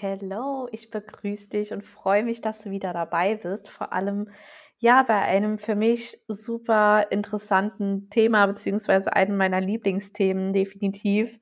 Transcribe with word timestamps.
Hello, 0.00 0.66
ich 0.72 0.90
begrüße 0.90 1.50
dich 1.50 1.72
und 1.72 1.84
freue 1.84 2.24
mich, 2.24 2.40
dass 2.40 2.58
du 2.58 2.72
wieder 2.72 2.92
dabei 2.92 3.36
bist. 3.36 3.68
Vor 3.68 3.92
allem 3.92 4.28
ja 4.78 5.04
bei 5.04 5.20
einem 5.20 5.56
für 5.56 5.76
mich 5.76 6.20
super 6.26 7.12
interessanten 7.12 8.10
Thema, 8.10 8.46
beziehungsweise 8.46 9.12
einem 9.12 9.36
meiner 9.36 9.60
Lieblingsthemen 9.60 10.52
definitiv. 10.52 11.38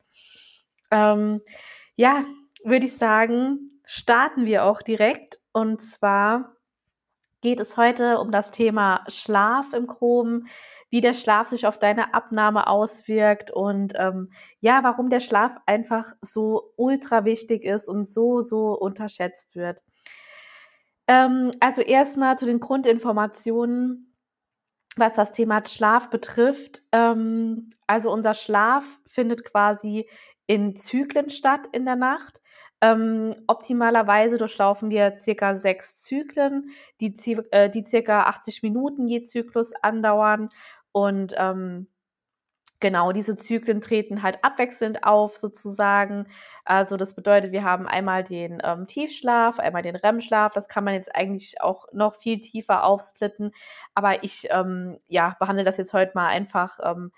Ähm, 0.90 1.40
ja, 1.96 2.26
würde 2.62 2.84
ich 2.84 2.96
sagen, 2.96 3.80
starten 3.86 4.44
wir 4.44 4.64
auch 4.66 4.82
direkt. 4.82 5.40
Und 5.52 5.82
zwar 5.82 6.54
geht 7.42 7.60
es 7.60 7.76
heute 7.76 8.18
um 8.18 8.30
das 8.30 8.50
Thema 8.50 9.04
Schlaf 9.08 9.74
im 9.74 9.86
Groben, 9.86 10.46
wie 10.90 11.00
der 11.00 11.14
Schlaf 11.14 11.48
sich 11.48 11.66
auf 11.66 11.78
deine 11.78 12.14
Abnahme 12.14 12.66
auswirkt 12.66 13.50
und 13.50 13.94
ähm, 13.96 14.30
ja, 14.60 14.82
warum 14.84 15.08
der 15.08 15.20
Schlaf 15.20 15.52
einfach 15.66 16.12
so 16.20 16.72
ultra 16.76 17.24
wichtig 17.24 17.64
ist 17.64 17.88
und 17.88 18.06
so, 18.06 18.42
so 18.42 18.78
unterschätzt 18.78 19.56
wird. 19.56 19.82
Ähm, 21.08 21.52
also 21.60 21.82
erstmal 21.82 22.38
zu 22.38 22.46
den 22.46 22.60
Grundinformationen, 22.60 24.14
was 24.96 25.14
das 25.14 25.32
Thema 25.32 25.64
Schlaf 25.66 26.10
betrifft. 26.10 26.82
Ähm, 26.92 27.70
also 27.86 28.12
unser 28.12 28.34
Schlaf 28.34 29.00
findet 29.06 29.44
quasi 29.44 30.08
in 30.46 30.76
Zyklen 30.76 31.30
statt 31.30 31.62
in 31.72 31.86
der 31.86 31.96
Nacht. 31.96 32.41
Ähm, 32.82 33.34
optimalerweise 33.46 34.38
durchlaufen 34.38 34.90
wir 34.90 35.18
circa 35.20 35.54
sechs 35.56 36.02
Zyklen, 36.02 36.70
die, 37.00 37.14
äh, 37.52 37.70
die 37.70 37.86
circa 37.86 38.24
80 38.24 38.62
Minuten 38.62 39.06
je 39.06 39.22
Zyklus 39.22 39.72
andauern 39.82 40.50
und 40.90 41.34
ähm, 41.38 41.86
genau, 42.80 43.12
diese 43.12 43.36
Zyklen 43.36 43.80
treten 43.80 44.22
halt 44.22 44.40
abwechselnd 44.42 45.04
auf 45.04 45.36
sozusagen. 45.36 46.26
Also 46.64 46.98
das 46.98 47.14
bedeutet, 47.14 47.52
wir 47.52 47.64
haben 47.64 47.86
einmal 47.86 48.24
den 48.24 48.60
ähm, 48.64 48.86
Tiefschlaf, 48.86 49.58
einmal 49.58 49.82
den 49.82 49.96
REM-Schlaf. 49.96 50.52
Das 50.52 50.68
kann 50.68 50.84
man 50.84 50.94
jetzt 50.94 51.14
eigentlich 51.14 51.62
auch 51.62 51.86
noch 51.92 52.16
viel 52.16 52.40
tiefer 52.40 52.84
aufsplitten. 52.84 53.52
Aber 53.94 54.24
ich 54.24 54.48
ähm, 54.50 54.98
ja, 55.08 55.36
behandle 55.38 55.64
das 55.64 55.78
jetzt 55.78 55.94
heute 55.94 56.12
mal 56.14 56.26
einfach 56.26 56.78
ähm, 56.82 57.12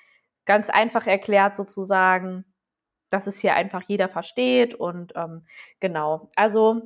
ganz 0.45 0.71
einfach 0.71 1.07
erklärt 1.07 1.57
sozusagen, 1.57 2.45
dass 3.09 3.27
es 3.27 3.39
hier 3.39 3.55
einfach 3.55 3.83
jeder 3.83 4.09
versteht. 4.09 4.75
Und 4.75 5.13
ähm, 5.17 5.47
genau, 5.81 6.31
also 6.37 6.83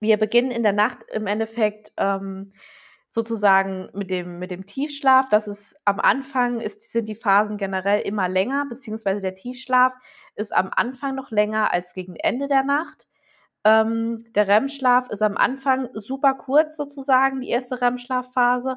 wir 0.00 0.16
beginnen 0.16 0.50
in 0.50 0.62
der 0.62 0.72
Nacht 0.72 0.98
im 1.12 1.26
Endeffekt 1.26 1.92
ähm, 1.96 2.52
sozusagen 3.10 3.88
mit 3.92 4.10
dem, 4.10 4.38
mit 4.38 4.50
dem 4.50 4.66
Tiefschlaf. 4.66 5.28
Das 5.28 5.48
ist 5.48 5.76
am 5.84 5.98
Anfang 5.98 6.60
ist, 6.60 6.92
sind 6.92 7.08
die 7.08 7.16
Phasen 7.16 7.56
generell 7.56 8.00
immer 8.02 8.28
länger, 8.28 8.66
beziehungsweise 8.68 9.20
der 9.20 9.34
Tiefschlaf 9.34 9.92
ist 10.36 10.54
am 10.54 10.70
Anfang 10.74 11.16
noch 11.16 11.30
länger 11.30 11.72
als 11.72 11.92
gegen 11.92 12.16
Ende 12.16 12.46
der 12.46 12.62
Nacht. 12.62 13.08
Ähm, 13.64 14.24
der 14.34 14.48
REM-Schlaf 14.48 15.10
ist 15.10 15.22
am 15.22 15.36
Anfang 15.36 15.88
super 15.92 16.34
kurz 16.34 16.76
sozusagen, 16.76 17.40
die 17.40 17.50
erste 17.50 17.80
REM-Schlafphase. 17.80 18.76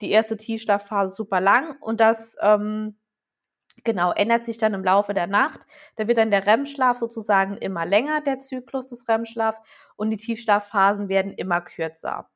Die 0.00 0.10
erste 0.10 0.36
Tiefschlafphase 0.36 1.14
super 1.14 1.40
lang 1.40 1.76
und 1.80 2.00
das 2.00 2.36
ähm, 2.40 2.96
genau 3.84 4.12
ändert 4.12 4.44
sich 4.44 4.58
dann 4.58 4.74
im 4.74 4.84
Laufe 4.84 5.14
der 5.14 5.26
Nacht. 5.26 5.66
Da 5.96 6.08
wird 6.08 6.18
dann 6.18 6.30
der 6.30 6.46
REM-Schlaf 6.46 6.96
sozusagen 6.96 7.56
immer 7.56 7.86
länger, 7.86 8.20
der 8.20 8.40
Zyklus 8.40 8.88
des 8.88 9.08
REM-Schlafs 9.08 9.62
und 9.96 10.10
die 10.10 10.16
Tiefschlafphasen 10.16 11.08
werden 11.08 11.32
immer 11.32 11.60
kürzer. 11.60 12.28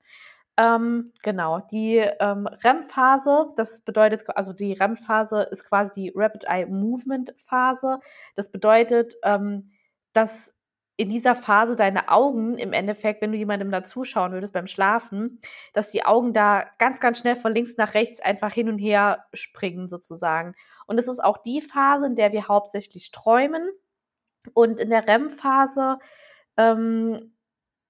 Ähm, 0.59 1.13
genau, 1.23 1.61
die 1.71 1.97
ähm, 1.97 2.47
REM-Phase, 2.47 3.53
das 3.57 3.81
bedeutet, 3.81 4.25
also 4.37 4.53
die 4.53 4.75
REM-Phase 4.75 5.43
ist 5.51 5.65
quasi 5.65 5.93
die 5.95 6.13
Rapid 6.15 6.45
Eye 6.45 6.67
Movement 6.67 7.35
Phase. 7.39 8.01
Das 8.35 8.51
bedeutet, 8.53 9.17
ähm, 9.23 9.71
dass 10.13 10.53
in 10.97 11.09
dieser 11.09 11.35
Phase 11.35 11.75
deine 11.75 12.11
Augen 12.11 12.59
im 12.59 12.73
Endeffekt, 12.73 13.23
wenn 13.23 13.33
du 13.33 13.39
jemandem 13.39 13.71
da 13.71 13.83
zuschauen 13.83 14.33
würdest 14.33 14.53
beim 14.53 14.67
Schlafen, 14.67 15.41
dass 15.73 15.91
die 15.91 16.05
Augen 16.05 16.35
da 16.35 16.67
ganz, 16.79 17.01
ganz 17.01 17.19
schnell 17.19 17.35
von 17.35 17.55
links 17.55 17.77
nach 17.79 17.95
rechts 17.95 18.21
einfach 18.21 18.53
hin 18.53 18.69
und 18.69 18.79
her 18.79 19.25
springen 19.33 19.89
sozusagen. 19.89 20.55
Und 20.87 20.99
es 20.99 21.09
ist 21.09 21.23
auch 21.23 21.39
die 21.39 21.61
Phase, 21.61 22.07
in 22.07 22.15
der 22.15 22.33
wir 22.33 22.49
hauptsächlich 22.49 23.11
träumen. 23.11 23.71
Und 24.55 24.81
in 24.81 24.91
der 24.91 25.07
REM-Phase 25.07 25.99
ähm, 26.57 27.33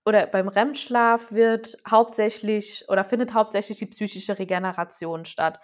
oder 0.05 0.27
beim 0.27 0.49
REM-Schlaf 0.49 1.33
wird 1.33 1.79
hauptsächlich 1.89 2.85
oder 2.89 3.05
findet 3.05 3.35
hauptsächlich 3.35 3.79
die 3.79 3.87
psychische 3.87 4.39
Regeneration 4.39 5.25
statt. 5.25 5.61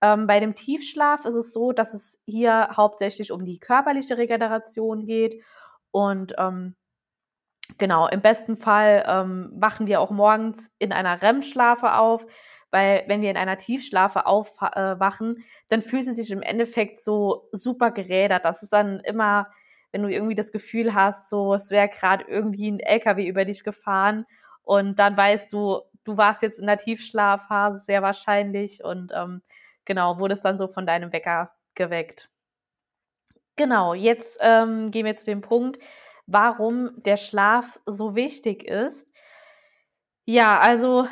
Ähm, 0.00 0.26
bei 0.26 0.40
dem 0.40 0.54
Tiefschlaf 0.54 1.24
ist 1.24 1.34
es 1.34 1.52
so, 1.52 1.72
dass 1.72 1.94
es 1.94 2.20
hier 2.24 2.70
hauptsächlich 2.76 3.32
um 3.32 3.44
die 3.44 3.58
körperliche 3.58 4.16
Regeneration 4.16 5.06
geht 5.06 5.42
und 5.90 6.34
ähm, 6.38 6.76
genau, 7.78 8.06
im 8.08 8.20
besten 8.20 8.56
Fall 8.56 9.04
ähm, 9.08 9.50
wachen 9.54 9.86
wir 9.86 10.00
auch 10.00 10.10
morgens 10.10 10.70
in 10.78 10.92
einer 10.92 11.20
REM-Schlafe 11.20 11.94
auf, 11.94 12.24
weil 12.70 13.04
wenn 13.06 13.22
wir 13.22 13.30
in 13.30 13.36
einer 13.36 13.58
Tiefschlafe 13.58 14.26
aufwachen, 14.26 15.44
dann 15.68 15.82
fühlt 15.82 16.06
es 16.06 16.16
sich 16.16 16.30
im 16.30 16.42
Endeffekt 16.42 17.04
so 17.04 17.48
super 17.52 17.90
gerädert. 17.90 18.44
Das 18.44 18.62
ist 18.62 18.72
dann 18.72 19.00
immer 19.00 19.48
wenn 19.92 20.02
du 20.02 20.08
irgendwie 20.10 20.34
das 20.34 20.52
Gefühl 20.52 20.94
hast, 20.94 21.30
so 21.30 21.54
es 21.54 21.70
wäre 21.70 21.88
gerade 21.88 22.24
irgendwie 22.24 22.70
ein 22.70 22.80
LKW 22.80 23.26
über 23.26 23.44
dich 23.44 23.64
gefahren 23.64 24.26
und 24.62 24.98
dann 24.98 25.16
weißt 25.16 25.52
du, 25.52 25.80
du 26.04 26.16
warst 26.16 26.42
jetzt 26.42 26.58
in 26.58 26.66
der 26.66 26.78
Tiefschlafphase 26.78 27.78
sehr 27.78 28.02
wahrscheinlich 28.02 28.84
und 28.84 29.12
ähm, 29.14 29.42
genau, 29.84 30.18
wurdest 30.18 30.44
dann 30.44 30.58
so 30.58 30.68
von 30.68 30.86
deinem 30.86 31.12
Wecker 31.12 31.52
geweckt. 31.74 32.28
Genau, 33.56 33.94
jetzt 33.94 34.38
ähm, 34.40 34.90
gehen 34.90 35.06
wir 35.06 35.16
zu 35.16 35.24
dem 35.24 35.40
Punkt, 35.40 35.78
warum 36.26 37.02
der 37.02 37.16
Schlaf 37.16 37.80
so 37.86 38.14
wichtig 38.14 38.64
ist. 38.64 39.10
Ja, 40.26 40.60
also 40.60 41.08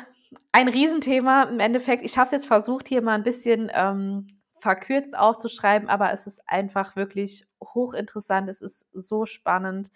ein 0.51 0.67
Riesenthema 0.67 1.43
im 1.43 1.59
Endeffekt. 1.59 2.03
Ich 2.03 2.17
habe 2.17 2.25
es 2.25 2.31
jetzt 2.31 2.47
versucht, 2.47 2.87
hier 2.87 3.01
mal 3.01 3.15
ein 3.15 3.23
bisschen 3.23 3.71
ähm, 3.73 4.27
verkürzt 4.59 5.17
aufzuschreiben, 5.17 5.89
aber 5.89 6.11
es 6.11 6.27
ist 6.27 6.41
einfach 6.47 6.95
wirklich 6.95 7.45
hochinteressant. 7.63 8.49
Es 8.49 8.61
ist 8.61 8.85
so 8.93 9.25
spannend. 9.25 9.91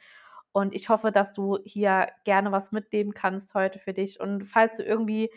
Und 0.51 0.75
ich 0.75 0.89
hoffe, 0.89 1.11
dass 1.11 1.31
du 1.31 1.59
hier 1.63 2.09
gerne 2.25 2.51
was 2.51 2.71
mitnehmen 2.71 3.13
kannst 3.13 3.53
heute 3.55 3.79
für 3.79 3.93
dich. 3.93 4.19
Und 4.19 4.45
falls 4.45 4.77
du 4.77 4.83
irgendwie 4.83 5.31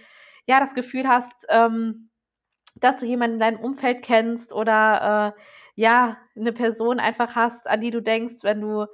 ja 0.47 0.61
das 0.61 0.75
Gefühl 0.75 1.09
hast, 1.09 1.47
ähm, 1.49 2.11
dass 2.77 2.97
du 2.97 3.07
jemanden 3.07 3.35
in 3.35 3.41
deinem 3.41 3.61
Umfeld 3.61 4.03
kennst 4.03 4.53
oder 4.53 5.35
äh, 5.37 5.41
ja 5.77 6.17
eine 6.37 6.53
Person 6.53 6.99
einfach 6.99 7.37
hast, 7.37 7.67
an 7.69 7.81
die 7.81 7.91
du 7.91 8.03
denkst, 8.03 8.43
wenn 8.43 8.61
du 8.61 8.87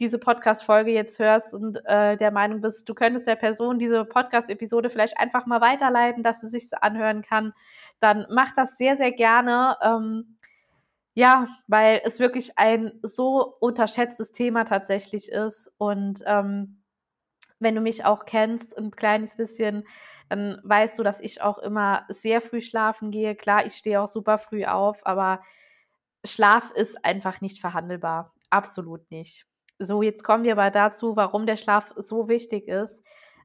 diese 0.00 0.18
Podcast-Folge 0.18 0.90
jetzt 0.90 1.18
hörst 1.18 1.54
und 1.54 1.80
äh, 1.86 2.16
der 2.16 2.30
Meinung 2.30 2.60
bist, 2.60 2.88
du 2.88 2.94
könntest 2.94 3.26
der 3.26 3.36
Person 3.36 3.78
diese 3.78 4.04
Podcast-Episode 4.04 4.90
vielleicht 4.90 5.18
einfach 5.18 5.46
mal 5.46 5.60
weiterleiten, 5.60 6.22
dass 6.22 6.40
sie 6.40 6.48
sich 6.48 6.68
anhören 6.80 7.22
kann, 7.22 7.52
dann 8.00 8.26
mach 8.30 8.54
das 8.56 8.76
sehr, 8.76 8.96
sehr 8.96 9.12
gerne. 9.12 9.76
Ähm, 9.82 10.36
ja, 11.14 11.46
weil 11.68 12.00
es 12.04 12.18
wirklich 12.18 12.58
ein 12.58 12.98
so 13.02 13.56
unterschätztes 13.60 14.32
Thema 14.32 14.64
tatsächlich 14.64 15.30
ist. 15.30 15.72
Und 15.78 16.24
ähm, 16.26 16.82
wenn 17.60 17.76
du 17.76 17.80
mich 17.80 18.04
auch 18.04 18.26
kennst, 18.26 18.76
ein 18.76 18.90
kleines 18.90 19.36
bisschen, 19.36 19.86
dann 20.28 20.60
weißt 20.64 20.98
du, 20.98 21.04
dass 21.04 21.20
ich 21.20 21.40
auch 21.40 21.58
immer 21.58 22.04
sehr 22.08 22.40
früh 22.40 22.60
schlafen 22.60 23.12
gehe. 23.12 23.36
Klar, 23.36 23.64
ich 23.66 23.74
stehe 23.74 24.00
auch 24.00 24.08
super 24.08 24.38
früh 24.38 24.64
auf, 24.64 25.06
aber 25.06 25.42
Schlaf 26.24 26.72
ist 26.72 27.04
einfach 27.04 27.40
nicht 27.40 27.60
verhandelbar. 27.60 28.32
Absolut 28.50 29.08
nicht. 29.10 29.46
So, 29.78 30.02
jetzt 30.02 30.24
kommen 30.24 30.44
wir 30.44 30.52
aber 30.52 30.70
dazu, 30.70 31.16
warum 31.16 31.46
der 31.46 31.56
Schlaf 31.56 31.92
so 31.96 32.28
wichtig 32.28 32.68
ist. 32.68 33.02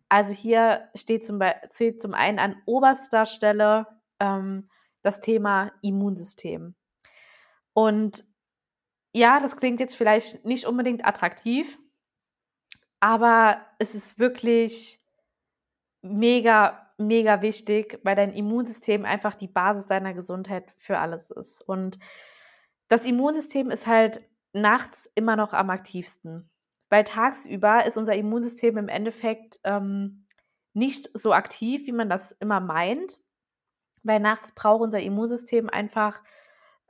Also 0.09 0.33
hier 0.33 0.89
steht 0.95 1.25
zum, 1.25 1.39
zählt 1.69 2.01
zum 2.01 2.13
einen 2.13 2.39
an 2.39 2.61
oberster 2.65 3.25
Stelle 3.25 3.87
ähm, 4.19 4.69
das 5.01 5.21
Thema 5.21 5.71
Immunsystem. 5.81 6.75
Und 7.73 8.25
ja, 9.13 9.39
das 9.39 9.57
klingt 9.57 9.79
jetzt 9.79 9.95
vielleicht 9.95 10.45
nicht 10.45 10.65
unbedingt 10.65 11.05
attraktiv, 11.05 11.79
aber 12.99 13.65
es 13.79 13.95
ist 13.95 14.19
wirklich 14.19 15.01
mega, 16.01 16.91
mega 16.97 17.41
wichtig, 17.41 17.99
weil 18.03 18.15
dein 18.15 18.33
Immunsystem 18.33 19.05
einfach 19.05 19.35
die 19.35 19.47
Basis 19.47 19.85
deiner 19.87 20.13
Gesundheit 20.13 20.73
für 20.77 20.99
alles 20.99 21.31
ist. 21.31 21.61
Und 21.67 21.97
das 22.87 23.05
Immunsystem 23.05 23.71
ist 23.71 23.87
halt 23.87 24.21
nachts 24.53 25.09
immer 25.15 25.35
noch 25.35 25.53
am 25.53 25.69
aktivsten. 25.69 26.49
Weil 26.89 27.03
tagsüber 27.03 27.85
ist 27.85 27.97
unser 27.97 28.15
Immunsystem 28.15 28.77
im 28.77 28.87
Endeffekt 28.87 29.59
ähm, 29.63 30.25
nicht 30.73 31.09
so 31.13 31.33
aktiv, 31.33 31.85
wie 31.85 31.91
man 31.91 32.09
das 32.09 32.31
immer 32.33 32.59
meint. 32.59 33.17
Weil 34.03 34.19
nachts 34.19 34.53
braucht 34.53 34.81
unser 34.81 35.01
Immunsystem 35.01 35.69
einfach 35.69 36.21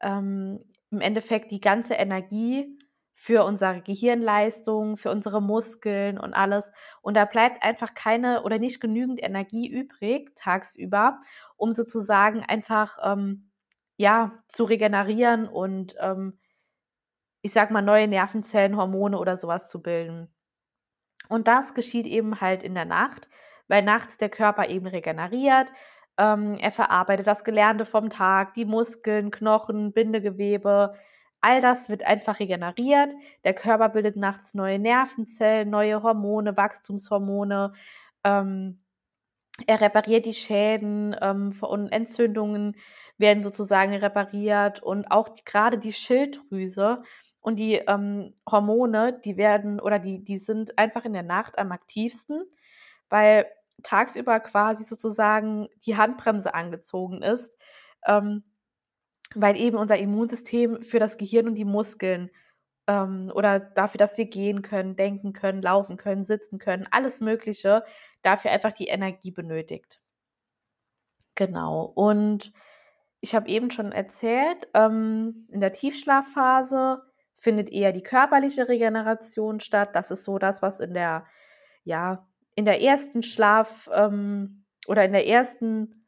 ähm, 0.01 0.63
im 0.91 1.01
Endeffekt 1.01 1.51
die 1.51 1.61
ganze 1.61 1.95
Energie 1.95 2.77
für 3.13 3.43
unsere 3.43 3.81
Gehirnleistung, 3.81 4.95
für 4.95 5.11
unsere 5.11 5.41
Muskeln 5.41 6.17
und 6.17 6.33
alles. 6.33 6.71
Und 7.01 7.15
da 7.15 7.25
bleibt 7.25 7.63
einfach 7.63 7.93
keine 7.93 8.43
oder 8.43 8.59
nicht 8.59 8.79
genügend 8.79 9.21
Energie 9.21 9.67
übrig 9.67 10.31
tagsüber, 10.37 11.19
um 11.57 11.73
sozusagen 11.73 12.43
einfach 12.43 12.97
ähm, 13.03 13.49
ja 13.97 14.31
zu 14.47 14.63
regenerieren 14.63 15.49
und 15.49 15.95
ähm, 15.99 16.39
ich 17.41 17.53
sag 17.53 17.71
mal, 17.71 17.81
neue 17.81 18.07
Nervenzellen, 18.07 18.77
Hormone 18.77 19.17
oder 19.17 19.37
sowas 19.37 19.69
zu 19.69 19.81
bilden. 19.81 20.29
Und 21.29 21.47
das 21.47 21.73
geschieht 21.73 22.07
eben 22.07 22.41
halt 22.41 22.63
in 22.63 22.75
der 22.75 22.85
Nacht, 22.85 23.29
weil 23.67 23.83
nachts 23.83 24.17
der 24.17 24.29
Körper 24.29 24.67
eben 24.69 24.87
regeneriert. 24.87 25.67
Ähm, 26.17 26.55
er 26.59 26.71
verarbeitet 26.71 27.27
das 27.27 27.43
Gelernte 27.43 27.85
vom 27.85 28.09
Tag, 28.09 28.53
die 28.55 28.65
Muskeln, 28.65 29.31
Knochen, 29.31 29.93
Bindegewebe. 29.93 30.95
All 31.41 31.61
das 31.61 31.87
wird 31.87 32.03
einfach 32.03 32.39
regeneriert. 32.39 33.13
Der 33.45 33.53
Körper 33.53 33.89
bildet 33.89 34.17
nachts 34.17 34.53
neue 34.53 34.79
Nervenzellen, 34.79 35.69
neue 35.69 36.03
Hormone, 36.03 36.57
Wachstumshormone. 36.57 37.73
Ähm, 38.23 38.81
er 39.67 39.81
repariert 39.81 40.25
die 40.25 40.33
Schäden 40.33 41.15
ähm, 41.21 41.53
und 41.61 41.91
Entzündungen 41.91 42.75
werden 43.17 43.43
sozusagen 43.43 43.93
repariert 43.93 44.81
und 44.81 45.11
auch 45.11 45.29
die, 45.29 45.43
gerade 45.43 45.77
die 45.77 45.93
Schilddrüse 45.93 47.03
und 47.41 47.55
die 47.57 47.75
ähm, 47.75 48.33
Hormone, 48.49 49.19
die 49.23 49.37
werden 49.37 49.79
oder 49.79 49.99
die, 49.99 50.23
die 50.23 50.37
sind 50.37 50.77
einfach 50.77 51.05
in 51.05 51.13
der 51.13 51.23
Nacht 51.23 51.57
am 51.57 51.71
aktivsten, 51.71 52.43
weil 53.09 53.45
tagsüber 53.83 54.39
quasi 54.39 54.83
sozusagen 54.83 55.69
die 55.85 55.97
Handbremse 55.97 56.53
angezogen 56.53 57.21
ist, 57.21 57.55
ähm, 58.05 58.43
weil 59.35 59.57
eben 59.57 59.77
unser 59.77 59.97
Immunsystem 59.97 60.81
für 60.81 60.99
das 60.99 61.17
Gehirn 61.17 61.47
und 61.47 61.55
die 61.55 61.65
Muskeln 61.65 62.29
ähm, 62.87 63.31
oder 63.33 63.59
dafür, 63.59 63.99
dass 63.99 64.17
wir 64.17 64.25
gehen 64.25 64.61
können, 64.61 64.95
denken 64.95 65.33
können, 65.33 65.61
laufen 65.61 65.97
können, 65.97 66.25
sitzen 66.25 66.59
können, 66.59 66.87
alles 66.91 67.21
Mögliche, 67.21 67.83
dafür 68.21 68.51
einfach 68.51 68.71
die 68.71 68.87
Energie 68.87 69.31
benötigt. 69.31 70.01
Genau. 71.35 71.83
Und 71.85 72.51
ich 73.21 73.35
habe 73.35 73.47
eben 73.49 73.71
schon 73.71 73.91
erzählt, 73.91 74.67
ähm, 74.73 75.47
in 75.51 75.61
der 75.61 75.71
Tiefschlafphase 75.71 77.01
findet 77.39 77.69
eher 77.71 77.93
die 77.93 78.03
körperliche 78.03 78.67
Regeneration 78.67 79.59
statt. 79.61 79.89
Das 79.93 80.11
ist 80.11 80.23
so 80.23 80.37
das, 80.37 80.61
was 80.61 80.79
in 80.79 80.93
der, 80.93 81.25
ja, 81.83 82.27
in 82.55 82.65
der 82.65 82.81
ersten 82.81 83.23
Schlaf 83.23 83.89
ähm, 83.93 84.65
oder 84.87 85.05
in 85.05 85.13
der 85.13 85.25
ersten, 85.25 86.05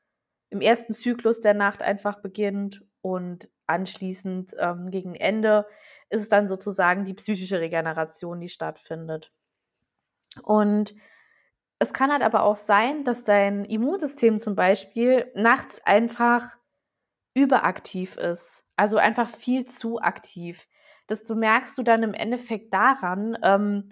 im 0.50 0.62
ersten 0.62 0.94
Zyklus 0.94 1.40
der 1.40 1.54
Nacht 1.54 1.82
einfach 1.82 2.22
beginnt 2.22 2.84
und 3.02 3.50
anschließend 3.68 4.54
ähm, 4.60 4.92
gegen 4.92 5.16
Ende 5.16 5.66
ist 6.10 6.22
es 6.22 6.30
dann 6.30 6.50
sozusagen 6.50 7.06
die 7.06 7.14
psychische 7.14 7.62
Regeneration, 7.62 8.42
die 8.42 8.50
stattfindet. 8.50 9.32
Und 10.44 10.94
es 11.80 11.94
kann 11.94 12.12
halt 12.12 12.22
aber 12.22 12.44
auch 12.44 12.58
sein, 12.58 13.06
dass 13.06 13.24
dein 13.24 13.64
Immunsystem 13.64 14.40
zum 14.40 14.56
Beispiel 14.56 15.32
nachts 15.34 15.82
einfach 15.86 16.58
überaktiv 17.34 18.18
ist. 18.18 18.66
Also 18.76 18.98
einfach 18.98 19.30
viel 19.30 19.66
zu 19.66 20.00
aktiv 20.00 20.68
du 21.20 21.36
merkst 21.36 21.78
du 21.78 21.84
dann 21.84 22.04
im 22.04 22.14
Endeffekt 22.14 22.74
daran, 22.74 23.38
ähm, 23.44 23.90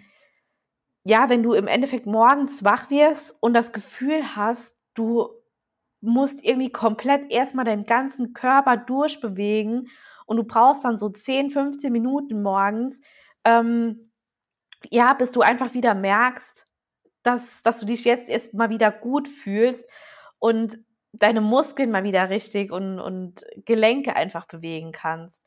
ja, 1.04 1.30
wenn 1.30 1.44
du 1.44 1.54
im 1.54 1.68
Endeffekt 1.68 2.06
morgens 2.06 2.64
wach 2.64 2.90
wirst 2.90 3.38
und 3.42 3.54
das 3.54 3.72
Gefühl 3.72 4.36
hast, 4.36 4.78
du 4.94 5.30
musst 6.02 6.44
irgendwie 6.44 6.72
komplett 6.72 7.32
erstmal 7.32 7.66
deinen 7.66 7.86
ganzen 7.86 8.34
Körper 8.34 8.78
durchbewegen 8.78 9.90
und 10.26 10.38
du 10.38 10.44
brauchst 10.44 10.86
dann 10.86 10.98
so 10.98 11.10
10, 11.10 11.50
15 11.50 11.92
Minuten 11.92 12.42
morgens, 12.42 13.02
ähm, 13.44 14.12
ja, 14.90 15.14
bis 15.14 15.32
du 15.32 15.42
einfach 15.42 15.74
wieder 15.74 15.94
merkst, 15.94 16.68
dass, 17.24 17.64
dass 17.64 17.80
du 17.80 17.86
dich 17.86 18.06
jetzt 18.06 18.30
erst 18.30 18.54
mal 18.54 18.70
wieder 18.70 18.92
gut 18.92 19.28
fühlst 19.28 19.84
und 20.38 20.80
deine 21.12 21.42
Muskeln 21.42 21.92
mal 21.92 22.04
wieder 22.04 22.30
richtig 22.30 22.72
und, 22.72 23.00
und 23.00 23.46
Gelenke 23.66 24.16
einfach 24.16 24.46
bewegen 24.46 24.92
kannst. 24.92 25.44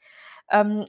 Ähm, 0.50 0.84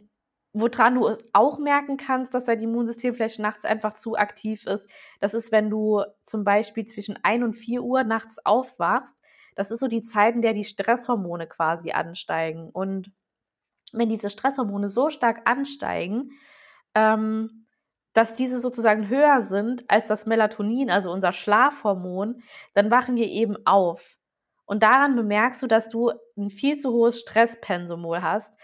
woran 0.54 0.96
du 0.96 1.18
auch 1.34 1.58
merken 1.58 1.98
kannst, 1.98 2.34
dass 2.34 2.46
dein 2.46 2.62
Immunsystem 2.62 3.16
vielleicht 3.16 3.40
nachts 3.40 3.66
einfach 3.66 3.94
zu 3.94 4.16
aktiv 4.16 4.66
ist, 4.66 4.88
das 5.20 5.34
ist, 5.34 5.52
wenn 5.52 5.70
du 5.70 6.04
zum 6.26 6.44
Beispiel 6.44 6.86
zwischen 6.86 7.18
1 7.24 7.44
und 7.44 7.54
4 7.56 7.82
Uhr 7.82 8.04
nachts 8.04 8.38
aufwachst. 8.46 9.16
Das 9.56 9.72
ist 9.72 9.80
so 9.80 9.88
die 9.88 10.02
Zeit, 10.02 10.36
in 10.36 10.42
der 10.42 10.54
die 10.54 10.64
Stresshormone 10.64 11.48
quasi 11.48 11.92
ansteigen. 11.92 12.70
Und 12.70 13.12
wenn 13.92 14.10
diese 14.10 14.30
Stresshormone 14.30 14.90
so 14.90 15.10
stark 15.10 15.50
ansteigen, 15.50 16.32
ähm, 16.96 17.66
dass 18.14 18.34
diese 18.34 18.60
sozusagen 18.60 19.10
höher 19.10 19.42
sind 19.42 19.90
als 19.90 20.08
das 20.08 20.28
Melatonin, 20.28 20.92
also 20.92 21.12
unser 21.12 21.34
Schlafhormon, 21.34 22.44
dann 22.76 22.92
wachen 22.92 23.16
wir 23.16 23.28
eben 23.28 23.58
auf. 23.66 24.18
Und 24.66 24.84
daran 24.84 25.16
bemerkst 25.16 25.62
du, 25.64 25.68
dass 25.68 25.90
du 25.90 26.12
ein 26.38 26.52
viel 26.52 26.80
zu 26.80 26.92
hohes 26.92 27.20
Stresspensum 27.20 28.06
hast. 28.22 28.58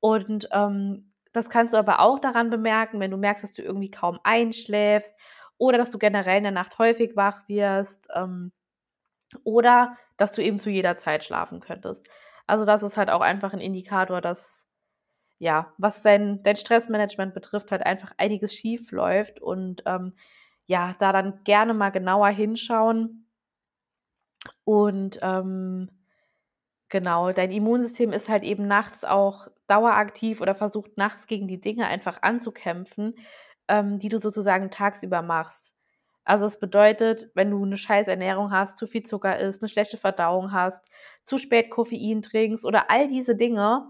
Und 0.00 0.48
ähm, 0.52 1.12
das 1.36 1.50
kannst 1.50 1.74
du 1.74 1.78
aber 1.78 2.00
auch 2.00 2.18
daran 2.18 2.50
bemerken, 2.50 3.00
wenn 3.00 3.10
du 3.10 3.16
merkst, 3.16 3.44
dass 3.44 3.52
du 3.52 3.62
irgendwie 3.62 3.90
kaum 3.90 4.18
einschläfst 4.24 5.14
oder 5.58 5.78
dass 5.78 5.90
du 5.90 5.98
generell 5.98 6.38
in 6.38 6.44
der 6.44 6.52
Nacht 6.52 6.78
häufig 6.78 7.16
wach 7.16 7.48
wirst 7.48 8.08
ähm, 8.14 8.52
oder 9.44 9.96
dass 10.16 10.32
du 10.32 10.42
eben 10.42 10.58
zu 10.58 10.70
jeder 10.70 10.96
Zeit 10.96 11.24
schlafen 11.24 11.60
könntest. 11.60 12.08
Also 12.46 12.64
das 12.64 12.82
ist 12.82 12.96
halt 12.96 13.10
auch 13.10 13.20
einfach 13.20 13.52
ein 13.52 13.60
Indikator, 13.60 14.20
dass 14.20 14.66
ja, 15.38 15.74
was 15.78 16.02
dein, 16.02 16.42
dein 16.42 16.56
Stressmanagement 16.56 17.34
betrifft, 17.34 17.70
halt 17.70 17.84
einfach 17.84 18.12
einiges 18.18 18.54
schief 18.54 18.90
läuft 18.90 19.40
und 19.40 19.82
ähm, 19.86 20.14
ja, 20.66 20.94
da 20.98 21.12
dann 21.12 21.44
gerne 21.44 21.74
mal 21.74 21.90
genauer 21.90 22.28
hinschauen 22.28 23.26
und 24.64 25.18
ähm, 25.22 25.90
Genau, 26.88 27.32
dein 27.32 27.50
Immunsystem 27.50 28.12
ist 28.12 28.28
halt 28.28 28.44
eben 28.44 28.66
nachts 28.68 29.04
auch 29.04 29.48
daueraktiv 29.66 30.40
oder 30.40 30.54
versucht 30.54 30.96
nachts 30.96 31.26
gegen 31.26 31.48
die 31.48 31.60
Dinge 31.60 31.86
einfach 31.88 32.22
anzukämpfen, 32.22 33.14
ähm, 33.68 33.98
die 33.98 34.08
du 34.08 34.18
sozusagen 34.18 34.70
tagsüber 34.70 35.22
machst. 35.22 35.74
Also 36.24 36.44
es 36.46 36.58
bedeutet, 36.60 37.28
wenn 37.34 37.50
du 37.50 37.64
eine 37.64 37.76
scheiß 37.76 38.06
Ernährung 38.08 38.52
hast, 38.52 38.78
zu 38.78 38.86
viel 38.86 39.02
Zucker 39.02 39.38
isst, 39.38 39.62
eine 39.62 39.68
schlechte 39.68 39.96
Verdauung 39.96 40.52
hast, 40.52 40.84
zu 41.24 41.38
spät 41.38 41.70
Koffein 41.70 42.22
trinkst 42.22 42.64
oder 42.64 42.90
all 42.90 43.08
diese 43.08 43.34
Dinge, 43.36 43.88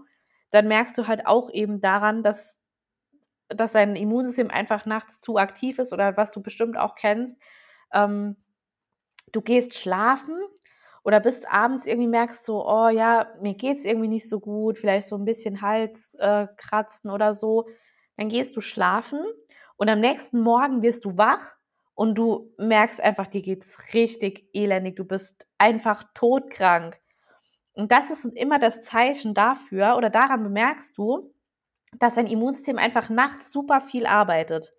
dann 0.51 0.67
merkst 0.67 0.97
du 0.97 1.07
halt 1.07 1.25
auch 1.27 1.51
eben 1.51 1.81
daran, 1.81 2.23
dass, 2.23 2.59
dass 3.49 3.73
dein 3.73 3.95
Immunsystem 3.95 4.49
einfach 4.51 4.85
nachts 4.85 5.21
zu 5.21 5.37
aktiv 5.37 5.79
ist 5.79 5.93
oder 5.93 6.17
was 6.17 6.31
du 6.31 6.41
bestimmt 6.41 6.77
auch 6.77 6.95
kennst. 6.95 7.37
Ähm, 7.93 8.37
du 9.31 9.41
gehst 9.41 9.75
schlafen 9.75 10.37
oder 11.07 11.21
bist 11.21 11.49
abends 11.49 11.85
irgendwie 11.85 12.09
merkst 12.09 12.43
so, 12.43 12.67
oh 12.67 12.89
ja, 12.89 13.31
mir 13.41 13.53
geht's 13.53 13.85
irgendwie 13.85 14.09
nicht 14.09 14.27
so 14.27 14.41
gut, 14.41 14.77
vielleicht 14.77 15.07
so 15.07 15.15
ein 15.15 15.23
bisschen 15.23 15.61
Hals 15.61 16.13
äh, 16.15 16.47
oder 17.05 17.33
so, 17.33 17.69
dann 18.17 18.27
gehst 18.27 18.57
du 18.57 18.61
schlafen 18.61 19.21
und 19.77 19.87
am 19.87 20.01
nächsten 20.01 20.41
Morgen 20.41 20.81
wirst 20.81 21.05
du 21.05 21.17
wach 21.17 21.55
und 21.95 22.15
du 22.15 22.53
merkst 22.57 22.99
einfach, 22.99 23.27
dir 23.27 23.41
geht's 23.41 23.93
richtig 23.93 24.49
elendig, 24.53 24.97
du 24.97 25.05
bist 25.05 25.47
einfach 25.57 26.03
todkrank. 26.13 26.99
Und 27.71 27.93
das 27.93 28.09
ist 28.09 28.25
immer 28.25 28.59
das 28.59 28.81
Zeichen 28.81 29.33
dafür 29.33 29.95
oder 29.95 30.09
daran 30.09 30.43
bemerkst 30.43 30.97
du, 30.97 31.33
dass 31.99 32.15
dein 32.15 32.27
Immunsystem 32.27 32.77
einfach 32.77 33.07
nachts 33.07 33.53
super 33.53 33.79
viel 33.79 34.05
arbeitet. 34.05 34.73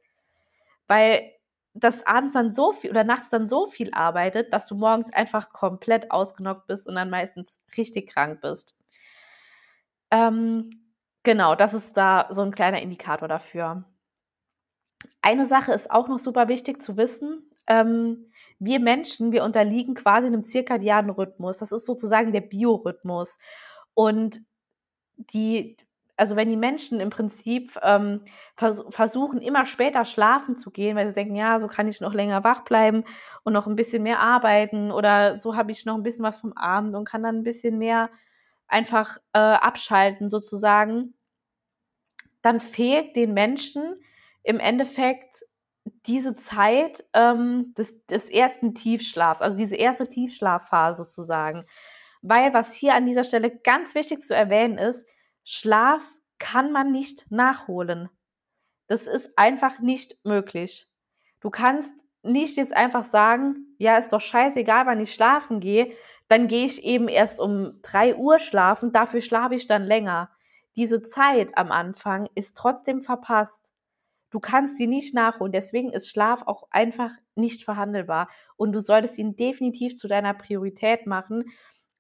Weil 0.88 1.33
das 1.80 2.06
abends 2.06 2.32
dann 2.35 2.54
so 2.54 2.73
viel 2.73 2.90
oder 2.90 3.04
nachts 3.04 3.30
dann 3.30 3.49
so 3.49 3.68
viel 3.68 3.90
arbeitet, 3.92 4.52
dass 4.52 4.66
du 4.66 4.75
morgens 4.75 5.12
einfach 5.12 5.52
komplett 5.52 6.11
ausgenockt 6.11 6.66
bist 6.66 6.88
und 6.88 6.97
dann 6.97 7.11
meistens 7.11 7.58
richtig 7.76 8.08
krank 8.11 8.40
bist. 8.40 8.75
Ähm, 10.11 10.70
genau, 11.23 11.54
das 11.54 11.75
ist 11.75 11.97
da 11.97 12.28
so 12.30 12.42
ein 12.42 12.54
kleiner 12.54 12.82
Indikator 12.82 13.28
dafür. 13.28 13.85
Eine 15.23 15.47
Sache 15.47 15.73
ist 15.73 15.90
auch 15.90 16.08
noch 16.08 16.18
super 16.18 16.49
wichtig 16.49 16.82
zu 16.82 16.97
wissen. 16.97 17.50
Ähm, 17.66 18.30
wir 18.58 18.80
Menschen, 18.80 19.30
wir 19.30 19.44
unterliegen 19.44 19.94
quasi 19.94 20.26
einem 20.26 20.44
zirkadianen 20.44 21.11
Rhythmus. 21.11 21.58
Das 21.58 21.70
ist 21.70 21.87
sozusagen 21.87 22.32
der 22.32 22.40
Biorhythmus. 22.40 23.38
Und 23.94 24.40
die, 25.16 25.76
also 26.19 26.37
wenn 26.37 26.49
die 26.49 26.57
Menschen 26.57 27.01
im 27.01 27.11
Prinzip 27.11 27.79
ähm, 27.83 28.23
vers 28.57 28.85
versuchen, 28.91 29.41
immer 29.41 29.65
später 29.67 30.05
schlafen 30.05 30.59
zu 30.59 30.71
gehen, 30.71 30.97
weil 30.97 31.07
sie 31.07 31.15
denken, 31.15 31.37
ja, 31.37 31.61
so 31.61 31.69
kann 31.69 31.89
ich 31.89 32.01
noch 32.01 32.13
länger 32.13 32.45
wach 32.45 32.65
bleiben 32.65 33.05
und 33.45 33.53
noch 33.53 33.67
ein 33.67 33.77
bisschen 33.77 34.03
mehr 34.03 34.19
arbeiten 34.19 34.91
oder 34.91 35.39
so 35.41 35.57
habe 35.57 35.71
ich 35.71 35.87
noch 35.87 35.95
ein 35.95 36.03
bisschen 36.03 36.25
was 36.25 36.41
vom 36.41 36.53
Abend 36.55 36.95
und 36.97 37.05
kann 37.05 37.23
dann 37.23 37.37
ein 37.37 37.45
bisschen 37.45 37.79
mehr 37.79 38.11
einfach 38.67 39.19
äh, 39.33 39.39
abschalten 39.39 40.29
sozusagen, 40.29 41.15
dann 42.43 42.61
fehlt 42.61 43.17
den 43.17 43.33
Menschen 43.33 43.95
im 44.43 44.61
Endeffekt 44.61 45.45
diese 46.07 46.37
Zeit 46.37 47.05
ähm, 47.15 47.75
des, 47.77 48.07
des 48.07 48.29
ersten 48.29 48.75
Tiefschlafs, 48.75 49.41
also 49.41 49.57
diese 49.57 49.77
erste 49.77 50.09
Tiefschlafphase 50.09 51.05
sozusagen. 51.05 51.65
Weil 52.23 52.53
was 52.53 52.75
hier 52.75 52.95
an 52.95 53.07
dieser 53.07 53.25
Stelle 53.25 53.57
ganz 53.57 53.95
wichtig 53.95 54.23
zu 54.23 54.35
erwähnen 54.35 54.79
ist, 54.79 55.07
Schlaf 55.50 56.02
kann 56.38 56.73
man 56.73 56.93
nicht 56.93 57.31
nachholen. 57.31 58.11
Das 58.87 59.07
ist 59.07 59.31
einfach 59.38 59.78
nicht 59.78 60.23
möglich. 60.23 60.90
Du 61.40 61.49
kannst 61.49 61.90
nicht 62.23 62.59
jetzt 62.59 62.76
einfach 62.76 63.07
sagen, 63.07 63.75
ja, 63.78 63.97
ist 63.97 64.12
doch 64.12 64.21
scheißegal, 64.21 64.85
wann 64.85 65.00
ich 65.00 65.14
schlafen 65.14 65.61
gehe, 65.61 65.95
dann 66.28 66.49
gehe 66.49 66.67
ich 66.67 66.85
eben 66.85 67.09
erst 67.09 67.40
um 67.40 67.81
drei 67.81 68.14
Uhr 68.14 68.38
schlafen, 68.38 68.93
dafür 68.93 69.23
schlafe 69.23 69.55
ich 69.55 69.67
dann 69.67 69.85
länger. 69.85 70.31
Diese 70.76 71.00
Zeit 71.00 71.57
am 71.57 71.73
Anfang 71.73 72.28
ist 72.35 72.55
trotzdem 72.55 73.00
verpasst. 73.00 73.64
Du 74.28 74.40
kannst 74.40 74.76
sie 74.76 74.87
nicht 74.87 75.14
nachholen. 75.14 75.52
Deswegen 75.52 75.95
ist 75.95 76.11
Schlaf 76.11 76.43
auch 76.47 76.69
einfach 76.71 77.12
nicht 77.37 77.64
verhandelbar. 77.64 78.28
Und 78.57 78.73
du 78.73 78.81
solltest 78.81 79.17
ihn 79.17 79.35
definitiv 79.35 79.97
zu 79.97 80.09
deiner 80.09 80.35
Priorität 80.35 81.07
machen. 81.07 81.45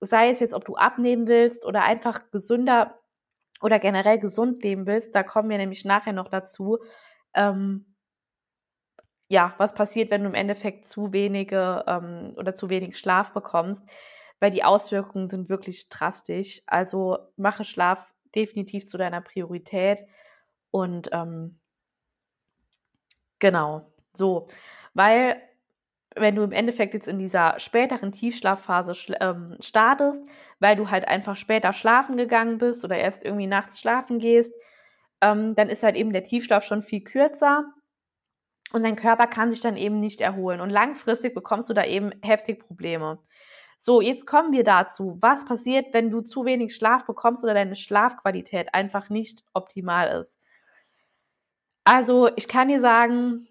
Sei 0.00 0.28
es 0.28 0.38
jetzt, 0.38 0.52
ob 0.52 0.66
du 0.66 0.76
abnehmen 0.76 1.26
willst 1.26 1.64
oder 1.64 1.84
einfach 1.84 2.30
gesünder 2.30 2.98
oder 3.60 3.78
generell 3.78 4.18
gesund 4.18 4.62
leben 4.62 4.86
willst. 4.86 5.14
Da 5.14 5.22
kommen 5.22 5.50
wir 5.50 5.58
nämlich 5.58 5.84
nachher 5.84 6.12
noch 6.12 6.28
dazu. 6.28 6.78
Ähm, 7.34 7.94
ja, 9.28 9.54
was 9.58 9.74
passiert, 9.74 10.10
wenn 10.10 10.22
du 10.22 10.28
im 10.28 10.34
Endeffekt 10.34 10.86
zu 10.86 11.12
wenige 11.12 11.84
ähm, 11.86 12.32
oder 12.36 12.54
zu 12.54 12.70
wenig 12.70 12.98
Schlaf 12.98 13.32
bekommst, 13.32 13.82
weil 14.40 14.50
die 14.50 14.64
Auswirkungen 14.64 15.28
sind 15.28 15.48
wirklich 15.48 15.88
drastisch. 15.88 16.62
Also 16.66 17.18
mache 17.36 17.64
Schlaf 17.64 18.06
definitiv 18.34 18.86
zu 18.86 18.96
deiner 18.96 19.20
Priorität 19.20 20.04
und 20.70 21.10
ähm, 21.12 21.58
genau 23.38 23.92
so, 24.14 24.48
weil 24.94 25.40
wenn 26.20 26.34
du 26.34 26.42
im 26.42 26.52
Endeffekt 26.52 26.94
jetzt 26.94 27.08
in 27.08 27.18
dieser 27.18 27.58
späteren 27.58 28.12
Tiefschlafphase 28.12 28.92
ähm, 29.20 29.56
startest, 29.60 30.22
weil 30.60 30.76
du 30.76 30.90
halt 30.90 31.06
einfach 31.06 31.36
später 31.36 31.72
schlafen 31.72 32.16
gegangen 32.16 32.58
bist 32.58 32.84
oder 32.84 32.96
erst 32.96 33.24
irgendwie 33.24 33.46
nachts 33.46 33.80
schlafen 33.80 34.18
gehst, 34.18 34.52
ähm, 35.20 35.54
dann 35.54 35.68
ist 35.68 35.82
halt 35.82 35.96
eben 35.96 36.12
der 36.12 36.24
Tiefschlaf 36.24 36.64
schon 36.64 36.82
viel 36.82 37.02
kürzer 37.02 37.64
und 38.72 38.82
dein 38.82 38.96
Körper 38.96 39.26
kann 39.26 39.50
sich 39.50 39.60
dann 39.60 39.76
eben 39.76 40.00
nicht 40.00 40.20
erholen. 40.20 40.60
Und 40.60 40.70
langfristig 40.70 41.34
bekommst 41.34 41.70
du 41.70 41.74
da 41.74 41.84
eben 41.84 42.12
heftig 42.22 42.60
Probleme. 42.60 43.18
So, 43.78 44.00
jetzt 44.00 44.26
kommen 44.26 44.52
wir 44.52 44.64
dazu. 44.64 45.16
Was 45.20 45.44
passiert, 45.44 45.94
wenn 45.94 46.10
du 46.10 46.20
zu 46.20 46.44
wenig 46.44 46.74
Schlaf 46.74 47.06
bekommst 47.06 47.44
oder 47.44 47.54
deine 47.54 47.76
Schlafqualität 47.76 48.74
einfach 48.74 49.08
nicht 49.08 49.44
optimal 49.54 50.20
ist? 50.20 50.40
Also, 51.84 52.28
ich 52.36 52.48
kann 52.48 52.68
dir 52.68 52.80
sagen, 52.80 53.47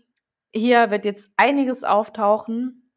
hier 0.54 0.92
wird 0.92 1.06
jetzt 1.06 1.30
einiges 1.38 1.84
auftauchen, 1.84 2.92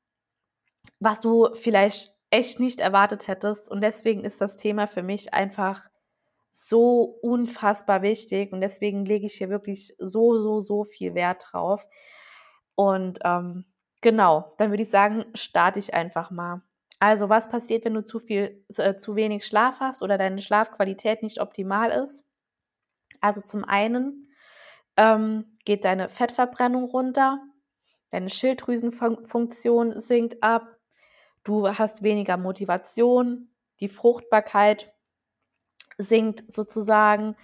was 0.98 1.20
du 1.20 1.54
vielleicht 1.54 2.14
echt 2.30 2.60
nicht 2.60 2.80
erwartet 2.80 3.28
hättest. 3.28 3.70
Und 3.70 3.80
deswegen 3.80 4.24
ist 4.24 4.40
das 4.40 4.56
Thema 4.56 4.86
für 4.86 5.02
mich 5.02 5.34
einfach 5.34 5.88
so 6.52 7.02
unfassbar 7.22 8.02
wichtig 8.02 8.52
und 8.52 8.60
deswegen 8.60 9.04
lege 9.04 9.26
ich 9.26 9.34
hier 9.34 9.50
wirklich 9.50 9.94
so, 9.98 10.38
so, 10.38 10.60
so 10.60 10.84
viel 10.84 11.14
Wert 11.14 11.46
drauf. 11.50 11.86
Und 12.74 13.18
ähm, 13.24 13.64
genau, 14.00 14.54
dann 14.58 14.70
würde 14.70 14.82
ich 14.82 14.90
sagen, 14.90 15.26
starte 15.34 15.78
ich 15.78 15.94
einfach 15.94 16.30
mal. 16.30 16.62
Also, 16.98 17.28
was 17.28 17.48
passiert, 17.48 17.84
wenn 17.84 17.94
du 17.94 18.04
zu 18.04 18.18
viel, 18.20 18.64
äh, 18.76 18.96
zu 18.96 19.16
wenig 19.16 19.46
Schlaf 19.46 19.80
hast 19.80 20.02
oder 20.02 20.18
deine 20.18 20.42
Schlafqualität 20.42 21.22
nicht 21.22 21.40
optimal 21.40 21.90
ist? 21.90 22.26
Also 23.20 23.40
zum 23.40 23.64
einen 23.64 24.29
ähm, 25.00 25.56
geht 25.64 25.86
deine 25.86 26.10
Fettverbrennung 26.10 26.84
runter, 26.84 27.40
deine 28.10 28.28
Schilddrüsenfunktion 28.28 29.98
sinkt 29.98 30.42
ab, 30.42 30.76
du 31.42 31.66
hast 31.66 32.02
weniger 32.02 32.36
Motivation, 32.36 33.48
die 33.80 33.88
Fruchtbarkeit 33.88 34.92
sinkt 35.96 36.54
sozusagen. 36.54 37.34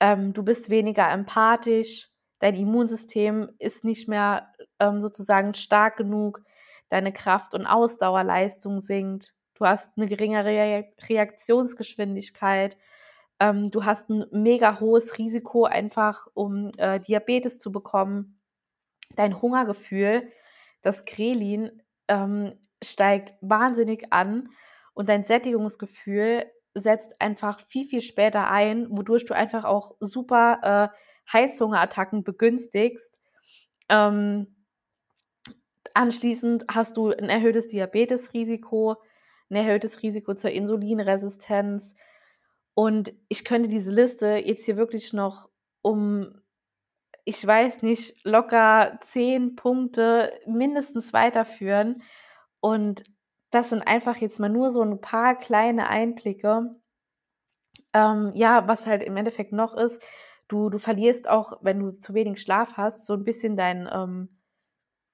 Ähm, 0.00 0.32
du 0.32 0.42
bist 0.42 0.68
weniger 0.68 1.08
empathisch, 1.08 2.10
dein 2.40 2.56
Immunsystem 2.56 3.50
ist 3.60 3.84
nicht 3.84 4.08
mehr 4.08 4.52
ähm, 4.80 5.00
sozusagen 5.00 5.54
stark 5.54 5.96
genug, 5.96 6.42
deine 6.88 7.12
Kraft- 7.12 7.54
und 7.54 7.66
Ausdauerleistung 7.66 8.80
sinkt, 8.80 9.32
du 9.54 9.64
hast 9.64 9.90
eine 9.96 10.08
geringere 10.08 10.86
Reaktionsgeschwindigkeit, 11.08 12.76
ähm, 13.40 13.70
du 13.70 13.84
hast 13.84 14.08
ein 14.10 14.26
mega 14.32 14.80
hohes 14.80 15.18
Risiko 15.18 15.64
einfach, 15.64 16.26
um 16.34 16.70
äh, 16.78 16.98
Diabetes 17.00 17.58
zu 17.58 17.72
bekommen. 17.72 18.40
Dein 19.14 19.40
Hungergefühl, 19.40 20.28
das 20.82 21.04
Grelin, 21.04 21.82
ähm, 22.08 22.58
steigt 22.82 23.34
wahnsinnig 23.40 24.12
an 24.12 24.50
und 24.94 25.08
dein 25.08 25.24
Sättigungsgefühl 25.24 26.46
setzt 26.74 27.20
einfach 27.20 27.60
viel, 27.60 27.86
viel 27.86 28.02
später 28.02 28.50
ein, 28.50 28.86
wodurch 28.90 29.24
du 29.24 29.34
einfach 29.34 29.64
auch 29.64 29.96
super 30.00 30.92
äh, 30.92 31.32
Heißhungerattacken 31.32 32.22
begünstigst. 32.22 33.18
Ähm, 33.88 34.54
anschließend 35.94 36.66
hast 36.70 36.96
du 36.96 37.10
ein 37.10 37.30
erhöhtes 37.30 37.68
Diabetesrisiko, 37.68 38.96
ein 39.50 39.56
erhöhtes 39.56 40.02
Risiko 40.02 40.34
zur 40.34 40.50
Insulinresistenz. 40.50 41.94
Und 42.78 43.14
ich 43.28 43.46
könnte 43.46 43.70
diese 43.70 43.90
Liste 43.90 44.26
jetzt 44.36 44.66
hier 44.66 44.76
wirklich 44.76 45.14
noch 45.14 45.48
um, 45.80 46.42
ich 47.24 47.44
weiß 47.44 47.80
nicht, 47.80 48.22
locker 48.22 49.00
zehn 49.00 49.56
Punkte 49.56 50.30
mindestens 50.46 51.14
weiterführen. 51.14 52.02
Und 52.60 53.02
das 53.50 53.70
sind 53.70 53.80
einfach 53.80 54.18
jetzt 54.18 54.38
mal 54.40 54.50
nur 54.50 54.70
so 54.70 54.82
ein 54.82 55.00
paar 55.00 55.36
kleine 55.36 55.88
Einblicke. 55.88 56.76
Ähm, 57.94 58.32
ja, 58.34 58.68
was 58.68 58.86
halt 58.86 59.02
im 59.02 59.16
Endeffekt 59.16 59.52
noch 59.52 59.74
ist, 59.74 60.02
du, 60.46 60.68
du 60.68 60.78
verlierst 60.78 61.30
auch, 61.30 61.54
wenn 61.62 61.78
du 61.80 61.92
zu 61.92 62.12
wenig 62.12 62.42
Schlaf 62.42 62.76
hast, 62.76 63.06
so 63.06 63.14
ein 63.14 63.24
bisschen 63.24 63.56
dein, 63.56 63.88
ähm, 63.90 64.28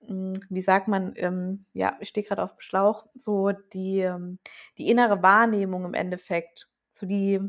hm, 0.01 0.33
wie 0.51 0.63
sagt 0.63 0.89
man, 0.89 1.13
ähm, 1.15 1.67
ja, 1.75 1.97
ich 2.01 2.09
stehe 2.09 2.27
gerade 2.27 2.43
auf 2.43 2.55
dem 2.57 2.61
Schlauch, 2.61 3.07
so 3.15 3.53
die, 3.73 4.01
ähm, 4.01 4.41
die 4.79 4.89
innere 4.89 5.23
Wahrnehmung 5.23 5.85
im 5.85 5.95
Endeffekt, 5.95 6.67
so 6.93 7.07
die, 7.07 7.41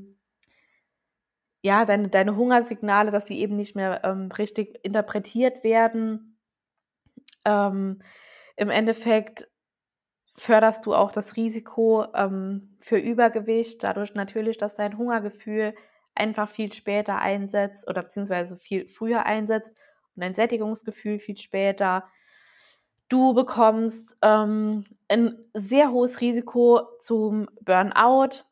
ja, 1.62 1.86
deine, 1.86 2.10
deine 2.10 2.36
Hungersignale, 2.36 3.12
dass 3.12 3.28
sie 3.28 3.40
eben 3.40 3.56
nicht 3.56 3.76
mehr 3.76 4.02
ähm, 4.04 4.32
richtig 4.32 4.80
interpretiert 4.84 5.64
werden. 5.64 6.38
Ähm, 7.46 8.02
Im 8.56 8.70
Endeffekt 8.70 9.48
förderst 10.36 10.86
du 10.86 10.96
auch 10.96 11.12
das 11.12 11.36
Risiko 11.36 12.06
ähm, 12.16 12.78
für 12.80 12.98
Übergewicht, 12.98 13.84
dadurch 13.84 14.14
natürlich, 14.14 14.58
dass 14.58 14.76
dein 14.76 14.98
Hungergefühl 14.98 15.76
einfach 16.16 16.50
viel 16.50 16.74
später 16.74 17.18
einsetzt 17.20 17.88
oder 17.88 18.04
beziehungsweise 18.04 18.58
viel 18.58 18.88
früher 18.88 19.26
einsetzt 19.26 19.78
und 20.16 20.22
dein 20.22 20.36
Sättigungsgefühl 20.36 21.20
viel 21.20 21.38
später. 21.38 22.08
Du 23.10 23.34
bekommst 23.34 24.18
ähm, 24.22 24.84
ein 25.08 25.38
sehr 25.54 25.92
hohes 25.92 26.22
Risiko 26.22 26.82
zum 27.00 27.48
Burnout, 27.62 28.44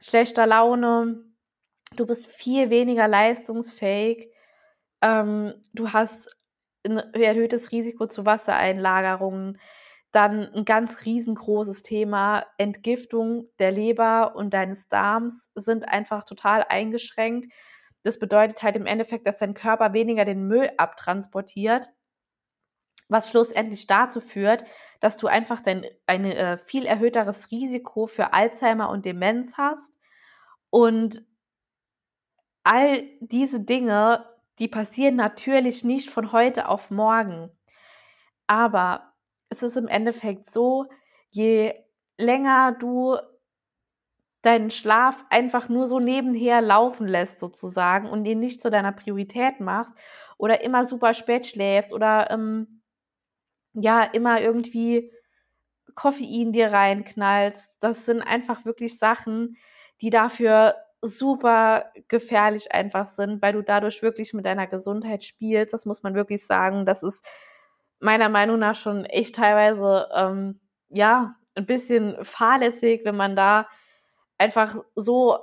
schlechter 0.00 0.46
Laune. 0.46 1.24
Du 1.96 2.06
bist 2.06 2.26
viel 2.26 2.70
weniger 2.70 3.08
leistungsfähig. 3.08 4.30
Ähm, 5.02 5.54
du 5.72 5.92
hast 5.92 6.36
ein 6.84 6.98
erhöhtes 7.14 7.72
Risiko 7.72 8.06
zu 8.06 8.24
Wassereinlagerungen. 8.26 9.58
Dann 10.12 10.48
ein 10.54 10.64
ganz 10.64 11.04
riesengroßes 11.04 11.82
Thema, 11.82 12.46
Entgiftung 12.56 13.48
der 13.58 13.72
Leber 13.72 14.36
und 14.36 14.54
deines 14.54 14.88
Darms 14.88 15.34
sind 15.54 15.86
einfach 15.86 16.24
total 16.24 16.64
eingeschränkt. 16.68 17.52
Das 18.04 18.18
bedeutet 18.18 18.62
halt 18.62 18.76
im 18.76 18.86
Endeffekt, 18.86 19.26
dass 19.26 19.36
dein 19.36 19.52
Körper 19.52 19.92
weniger 19.92 20.24
den 20.24 20.46
Müll 20.46 20.70
abtransportiert, 20.78 21.90
was 23.08 23.30
schlussendlich 23.30 23.86
dazu 23.86 24.20
führt, 24.20 24.64
dass 25.00 25.16
du 25.16 25.26
einfach 25.26 25.60
dein, 25.60 25.86
ein 26.06 26.24
äh, 26.24 26.58
viel 26.58 26.86
erhöhteres 26.86 27.50
Risiko 27.50 28.06
für 28.06 28.32
Alzheimer 28.32 28.90
und 28.90 29.04
Demenz 29.04 29.54
hast. 29.56 29.92
Und 30.70 31.22
all 32.64 33.04
diese 33.20 33.60
Dinge, 33.60 34.26
die 34.58 34.68
passieren 34.68 35.16
natürlich 35.16 35.84
nicht 35.84 36.10
von 36.10 36.32
heute 36.32 36.68
auf 36.68 36.90
morgen. 36.90 37.50
Aber 38.46 39.14
es 39.48 39.62
ist 39.62 39.76
im 39.76 39.88
Endeffekt 39.88 40.52
so, 40.52 40.86
je 41.30 41.74
länger 42.18 42.72
du 42.72 43.16
deinen 44.42 44.70
Schlaf 44.70 45.24
einfach 45.30 45.68
nur 45.68 45.86
so 45.86 45.98
nebenher 45.98 46.60
laufen 46.60 47.08
lässt 47.08 47.40
sozusagen 47.40 48.08
und 48.08 48.24
ihn 48.24 48.40
nicht 48.40 48.60
zu 48.60 48.70
deiner 48.70 48.92
Priorität 48.92 49.60
machst 49.60 49.92
oder 50.36 50.62
immer 50.62 50.84
super 50.84 51.14
spät 51.14 51.46
schläfst 51.46 51.92
oder 51.92 52.30
ähm, 52.30 52.77
ja 53.74 54.02
immer 54.04 54.40
irgendwie 54.40 55.12
Koffein 55.94 56.52
dir 56.52 56.72
reinknallst, 56.72 57.72
das 57.80 58.06
sind 58.06 58.22
einfach 58.22 58.64
wirklich 58.64 58.98
Sachen, 58.98 59.56
die 60.00 60.10
dafür 60.10 60.76
super 61.02 61.92
gefährlich 62.08 62.72
einfach 62.72 63.06
sind, 63.06 63.42
weil 63.42 63.52
du 63.52 63.62
dadurch 63.62 64.02
wirklich 64.02 64.34
mit 64.34 64.44
deiner 64.46 64.66
Gesundheit 64.66 65.24
spielst. 65.24 65.72
Das 65.72 65.86
muss 65.86 66.02
man 66.02 66.14
wirklich 66.14 66.44
sagen. 66.46 66.86
Das 66.86 67.02
ist 67.02 67.24
meiner 68.00 68.28
Meinung 68.28 68.58
nach 68.58 68.76
schon 68.76 69.04
echt 69.04 69.36
teilweise, 69.36 70.08
ähm, 70.14 70.60
ja, 70.90 71.36
ein 71.54 71.66
bisschen 71.66 72.16
fahrlässig, 72.24 73.02
wenn 73.04 73.16
man 73.16 73.36
da 73.36 73.68
einfach 74.38 74.76
so 74.94 75.38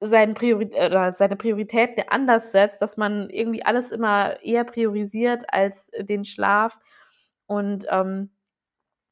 seine, 0.00 0.34
Priori 0.34 0.70
seine 1.14 1.36
Prioritäten 1.36 2.04
anders 2.08 2.52
setzt, 2.52 2.80
dass 2.82 2.96
man 2.96 3.30
irgendwie 3.30 3.64
alles 3.64 3.90
immer 3.92 4.40
eher 4.42 4.64
priorisiert 4.64 5.44
als 5.52 5.90
den 5.98 6.24
Schlaf. 6.24 6.78
Und 7.48 7.86
ähm, 7.90 8.30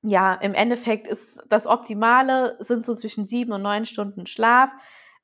ja, 0.02 0.35
im 0.35 0.55
Endeffekt 0.55 1.09
ist 1.09 1.38
das 1.49 1.66
Optimale 1.66 2.57
sind 2.61 2.87
so 2.87 2.95
zwischen 2.95 3.26
sieben 3.26 3.52
und 3.52 3.62
neun 3.62 3.87
Stunden 3.87 4.26
Schlaf. 4.26 4.71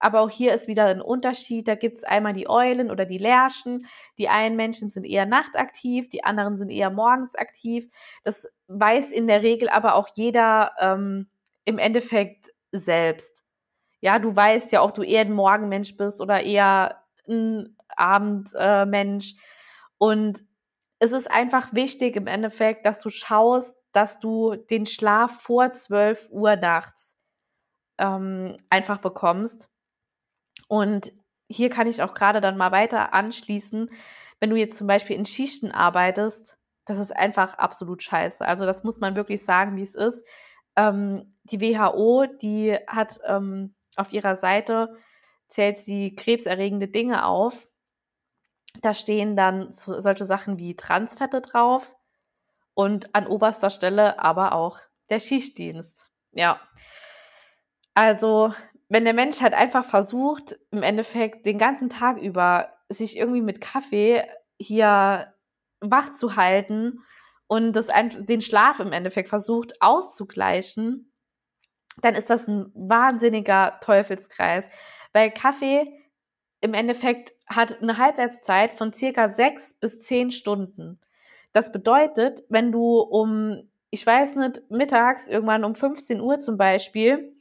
Aber 0.00 0.20
auch 0.20 0.30
hier 0.30 0.52
ist 0.54 0.66
wieder 0.66 0.86
ein 0.86 1.00
Unterschied. 1.00 1.68
Da 1.68 1.76
gibt 1.76 1.98
es 1.98 2.04
einmal 2.04 2.32
die 2.32 2.48
Eulen 2.50 2.90
oder 2.90 3.06
die 3.06 3.18
Lärchen. 3.18 3.86
Die 4.18 4.28
einen 4.28 4.56
Menschen 4.56 4.90
sind 4.90 5.04
eher 5.04 5.26
nachtaktiv, 5.26 6.10
die 6.10 6.24
anderen 6.24 6.58
sind 6.58 6.70
eher 6.70 6.90
morgens 6.90 7.36
aktiv. 7.36 7.88
Das 8.24 8.48
weiß 8.66 9.12
in 9.12 9.28
der 9.28 9.42
Regel 9.42 9.68
aber 9.68 9.94
auch 9.94 10.08
jeder 10.16 10.72
ähm, 10.80 11.28
im 11.64 11.78
Endeffekt 11.78 12.50
selbst. 12.72 13.44
Ja, 14.00 14.18
du 14.18 14.34
weißt 14.34 14.72
ja 14.72 14.80
auch, 14.80 14.90
du 14.90 15.02
eher 15.02 15.20
ein 15.20 15.32
Morgenmensch 15.32 15.96
bist 15.96 16.20
oder 16.20 16.42
eher 16.42 17.04
ein 17.28 17.76
Abendmensch. 17.96 19.34
Äh, 19.34 19.36
Und 19.98 20.44
es 21.02 21.10
ist 21.10 21.28
einfach 21.28 21.74
wichtig 21.74 22.14
im 22.14 22.28
Endeffekt, 22.28 22.86
dass 22.86 23.00
du 23.00 23.10
schaust, 23.10 23.76
dass 23.90 24.20
du 24.20 24.54
den 24.54 24.86
Schlaf 24.86 25.40
vor 25.42 25.72
12 25.72 26.28
Uhr 26.30 26.54
nachts 26.54 27.18
ähm, 27.98 28.56
einfach 28.70 28.98
bekommst. 28.98 29.68
Und 30.68 31.12
hier 31.48 31.70
kann 31.70 31.88
ich 31.88 32.04
auch 32.04 32.14
gerade 32.14 32.40
dann 32.40 32.56
mal 32.56 32.70
weiter 32.70 33.14
anschließen, 33.14 33.90
wenn 34.38 34.50
du 34.50 34.56
jetzt 34.56 34.78
zum 34.78 34.86
Beispiel 34.86 35.16
in 35.16 35.26
Schichten 35.26 35.72
arbeitest, 35.72 36.56
das 36.84 37.00
ist 37.00 37.16
einfach 37.16 37.54
absolut 37.54 38.00
scheiße. 38.04 38.46
Also 38.46 38.64
das 38.64 38.84
muss 38.84 39.00
man 39.00 39.16
wirklich 39.16 39.44
sagen, 39.44 39.76
wie 39.76 39.82
es 39.82 39.96
ist. 39.96 40.24
Ähm, 40.76 41.34
die 41.42 41.60
WHO, 41.60 42.26
die 42.40 42.78
hat 42.86 43.18
ähm, 43.26 43.74
auf 43.96 44.12
ihrer 44.12 44.36
Seite, 44.36 44.96
zählt 45.48 45.78
sie 45.78 46.14
krebserregende 46.14 46.86
Dinge 46.86 47.26
auf. 47.26 47.68
Da 48.82 48.94
stehen 48.94 49.36
dann 49.36 49.72
so, 49.72 49.98
solche 49.98 50.26
Sachen 50.26 50.58
wie 50.58 50.76
Transfette 50.76 51.40
drauf 51.40 51.94
und 52.74 53.14
an 53.14 53.26
oberster 53.26 53.70
Stelle 53.70 54.18
aber 54.18 54.52
auch 54.52 54.78
der 55.08 55.20
Schichtdienst. 55.20 56.10
Ja. 56.32 56.60
Also, 57.94 58.52
wenn 58.88 59.04
der 59.04 59.14
Mensch 59.14 59.40
halt 59.40 59.54
einfach 59.54 59.84
versucht, 59.84 60.58
im 60.70 60.82
Endeffekt 60.82 61.46
den 61.46 61.58
ganzen 61.58 61.88
Tag 61.88 62.18
über 62.18 62.72
sich 62.88 63.16
irgendwie 63.16 63.40
mit 63.40 63.60
Kaffee 63.60 64.24
hier 64.58 65.32
wach 65.80 66.12
zu 66.12 66.36
halten 66.36 67.00
und 67.46 67.72
das 67.74 67.88
den 68.18 68.40
Schlaf 68.40 68.80
im 68.80 68.92
Endeffekt 68.92 69.28
versucht 69.28 69.80
auszugleichen, 69.80 71.12
dann 72.00 72.14
ist 72.14 72.30
das 72.30 72.48
ein 72.48 72.70
wahnsinniger 72.74 73.78
Teufelskreis. 73.80 74.70
Weil 75.12 75.30
Kaffee 75.30 76.01
im 76.62 76.74
Endeffekt 76.74 77.34
hat 77.46 77.82
eine 77.82 77.98
Halbwertszeit 77.98 78.72
von 78.72 78.94
circa 78.94 79.28
sechs 79.28 79.74
bis 79.74 80.00
zehn 80.00 80.30
Stunden. 80.30 81.00
Das 81.52 81.72
bedeutet, 81.72 82.44
wenn 82.48 82.72
du 82.72 83.00
um, 83.00 83.68
ich 83.90 84.06
weiß 84.06 84.36
nicht, 84.36 84.62
mittags 84.70 85.28
irgendwann 85.28 85.64
um 85.64 85.74
15 85.74 86.20
Uhr 86.20 86.38
zum 86.38 86.56
Beispiel, 86.56 87.36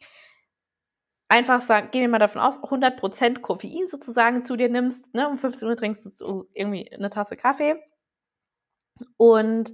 einfach 1.30 1.62
sagen, 1.62 1.92
gehen 1.92 2.02
wir 2.02 2.10
mal 2.10 2.20
davon 2.20 2.42
aus, 2.42 2.60
100% 2.60 3.40
Koffein 3.40 3.88
sozusagen 3.88 4.44
zu 4.44 4.58
dir 4.58 4.70
nimmst, 4.70 5.14
ne, 5.14 5.30
um 5.30 5.38
15 5.38 5.70
Uhr 5.70 5.78
trinkst 5.78 6.20
du 6.20 6.50
irgendwie 6.54 6.92
eine 6.92 7.10
Tasse 7.10 7.38
Kaffee 7.38 7.76
und 9.18 9.72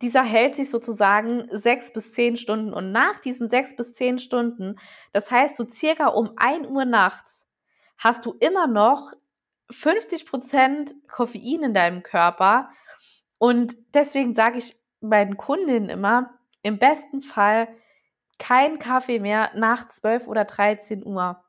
dieser 0.00 0.22
hält 0.22 0.56
sich 0.56 0.70
sozusagen 0.70 1.48
sechs 1.50 1.92
bis 1.92 2.12
zehn 2.12 2.36
Stunden 2.36 2.72
und 2.72 2.92
nach 2.92 3.20
diesen 3.20 3.50
sechs 3.50 3.76
bis 3.76 3.92
zehn 3.92 4.18
Stunden, 4.18 4.78
das 5.12 5.30
heißt 5.30 5.56
so 5.56 5.68
circa 5.68 6.06
um 6.06 6.32
1 6.36 6.68
Uhr 6.68 6.86
nachts, 6.86 7.39
hast 8.00 8.26
du 8.26 8.32
immer 8.40 8.66
noch 8.66 9.12
50% 9.70 10.94
Koffein 11.06 11.62
in 11.62 11.74
deinem 11.74 12.02
Körper 12.02 12.70
und 13.38 13.76
deswegen 13.94 14.34
sage 14.34 14.58
ich 14.58 14.74
meinen 15.00 15.36
Kundinnen 15.36 15.88
immer, 15.88 16.34
im 16.62 16.78
besten 16.78 17.22
Fall 17.22 17.68
kein 18.38 18.78
Kaffee 18.78 19.20
mehr 19.20 19.50
nach 19.54 19.88
12 19.88 20.26
oder 20.26 20.44
13 20.44 21.04
Uhr. 21.04 21.44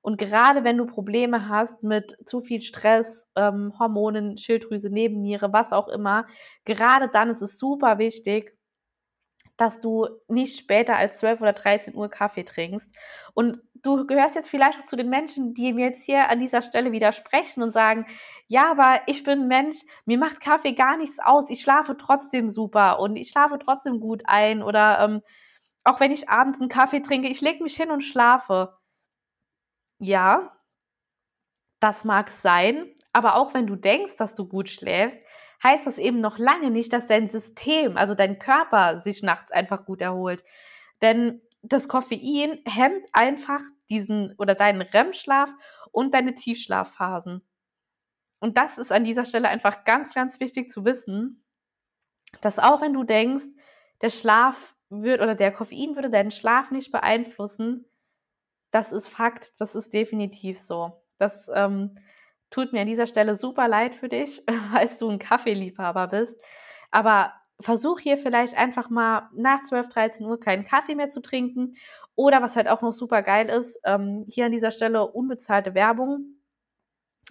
Und 0.00 0.18
gerade 0.18 0.64
wenn 0.64 0.78
du 0.78 0.86
Probleme 0.86 1.48
hast 1.48 1.82
mit 1.84 2.16
zu 2.26 2.40
viel 2.40 2.60
Stress, 2.60 3.30
ähm, 3.36 3.72
Hormonen, 3.78 4.36
Schilddrüse, 4.36 4.90
Nebenniere, 4.90 5.52
was 5.52 5.72
auch 5.72 5.88
immer, 5.88 6.26
gerade 6.64 7.08
dann 7.08 7.30
ist 7.30 7.42
es 7.42 7.58
super 7.58 7.98
wichtig, 7.98 8.56
dass 9.56 9.78
du 9.78 10.08
nicht 10.26 10.58
später 10.58 10.96
als 10.96 11.18
12 11.18 11.40
oder 11.40 11.52
13 11.52 11.94
Uhr 11.94 12.08
Kaffee 12.08 12.44
trinkst. 12.44 12.90
Und 13.34 13.60
du 13.82 14.06
gehörst 14.06 14.34
jetzt 14.34 14.48
vielleicht 14.48 14.78
auch 14.80 14.84
zu 14.84 14.96
den 14.96 15.08
Menschen, 15.08 15.54
die 15.54 15.72
mir 15.72 15.86
jetzt 15.86 16.02
hier 16.02 16.28
an 16.30 16.40
dieser 16.40 16.62
Stelle 16.62 16.92
widersprechen 16.92 17.62
und 17.62 17.72
sagen, 17.72 18.06
ja, 18.46 18.70
aber 18.70 19.00
ich 19.06 19.24
bin 19.24 19.48
Mensch, 19.48 19.78
mir 20.04 20.18
macht 20.18 20.40
Kaffee 20.40 20.72
gar 20.72 20.96
nichts 20.96 21.18
aus, 21.18 21.50
ich 21.50 21.62
schlafe 21.62 21.96
trotzdem 21.96 22.48
super 22.48 23.00
und 23.00 23.16
ich 23.16 23.28
schlafe 23.28 23.58
trotzdem 23.58 24.00
gut 24.00 24.22
ein 24.26 24.62
oder 24.62 25.00
ähm, 25.00 25.22
auch 25.84 26.00
wenn 26.00 26.12
ich 26.12 26.28
abends 26.28 26.60
einen 26.60 26.68
Kaffee 26.68 27.00
trinke, 27.00 27.28
ich 27.28 27.40
lege 27.40 27.62
mich 27.62 27.76
hin 27.76 27.90
und 27.90 28.02
schlafe. 28.02 28.76
Ja, 29.98 30.52
das 31.80 32.04
mag 32.04 32.30
sein, 32.30 32.94
aber 33.12 33.36
auch 33.36 33.54
wenn 33.54 33.66
du 33.66 33.76
denkst, 33.76 34.16
dass 34.16 34.34
du 34.34 34.46
gut 34.46 34.70
schläfst, 34.70 35.18
heißt 35.62 35.86
das 35.86 35.98
eben 35.98 36.20
noch 36.20 36.38
lange 36.38 36.70
nicht, 36.70 36.92
dass 36.92 37.06
dein 37.06 37.28
System, 37.28 37.96
also 37.96 38.14
dein 38.14 38.38
Körper 38.38 38.98
sich 38.98 39.22
nachts 39.22 39.52
einfach 39.52 39.84
gut 39.84 40.00
erholt. 40.00 40.44
Denn 41.02 41.40
das 41.62 41.88
Koffein 41.88 42.60
hemmt 42.66 43.08
einfach 43.12 43.60
diesen 43.88 44.34
oder 44.38 44.54
deinen 44.54 44.82
REM-Schlaf 44.82 45.52
und 45.92 46.12
deine 46.14 46.34
Tiefschlafphasen. 46.34 47.42
Und 48.40 48.56
das 48.56 48.78
ist 48.78 48.90
an 48.90 49.04
dieser 49.04 49.24
Stelle 49.24 49.48
einfach 49.48 49.84
ganz, 49.84 50.14
ganz 50.14 50.40
wichtig 50.40 50.70
zu 50.70 50.84
wissen, 50.84 51.44
dass 52.40 52.58
auch 52.58 52.80
wenn 52.80 52.92
du 52.92 53.04
denkst, 53.04 53.44
der 54.00 54.10
Schlaf 54.10 54.74
wird 54.88 55.22
oder 55.22 55.34
der 55.34 55.52
Koffein 55.52 55.94
würde 55.94 56.10
deinen 56.10 56.32
Schlaf 56.32 56.70
nicht 56.72 56.90
beeinflussen, 56.90 57.84
das 58.72 58.90
ist 58.90 59.06
Fakt, 59.06 59.60
das 59.60 59.76
ist 59.76 59.92
definitiv 59.92 60.58
so. 60.58 61.04
Das 61.18 61.48
ähm, 61.54 61.98
tut 62.50 62.72
mir 62.72 62.80
an 62.80 62.86
dieser 62.86 63.06
Stelle 63.06 63.36
super 63.36 63.68
leid 63.68 63.94
für 63.94 64.08
dich, 64.08 64.42
weil 64.72 64.90
du 64.98 65.08
ein 65.08 65.18
Kaffeeliebhaber 65.18 66.08
bist. 66.08 66.36
Aber 66.90 67.32
versuch 67.62 68.00
hier 68.00 68.18
vielleicht 68.18 68.56
einfach 68.56 68.90
mal 68.90 69.30
nach 69.34 69.62
12, 69.62 69.88
13 69.88 70.26
Uhr 70.26 70.40
keinen 70.40 70.64
Kaffee 70.64 70.94
mehr 70.94 71.08
zu 71.08 71.20
trinken. 71.22 71.72
Oder 72.14 72.42
was 72.42 72.56
halt 72.56 72.68
auch 72.68 72.82
noch 72.82 72.92
super 72.92 73.22
geil 73.22 73.48
ist, 73.48 73.80
ähm, 73.84 74.26
hier 74.28 74.46
an 74.46 74.52
dieser 74.52 74.70
Stelle 74.70 75.06
unbezahlte 75.06 75.74
Werbung. 75.74 76.36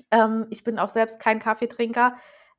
Ähm, 0.10 0.48
ich 0.50 0.63
bin 0.63 0.80
auch 0.80 0.89
selbst 0.89 1.20
kein 1.20 1.39
Kaffeetrinker, 1.39 2.15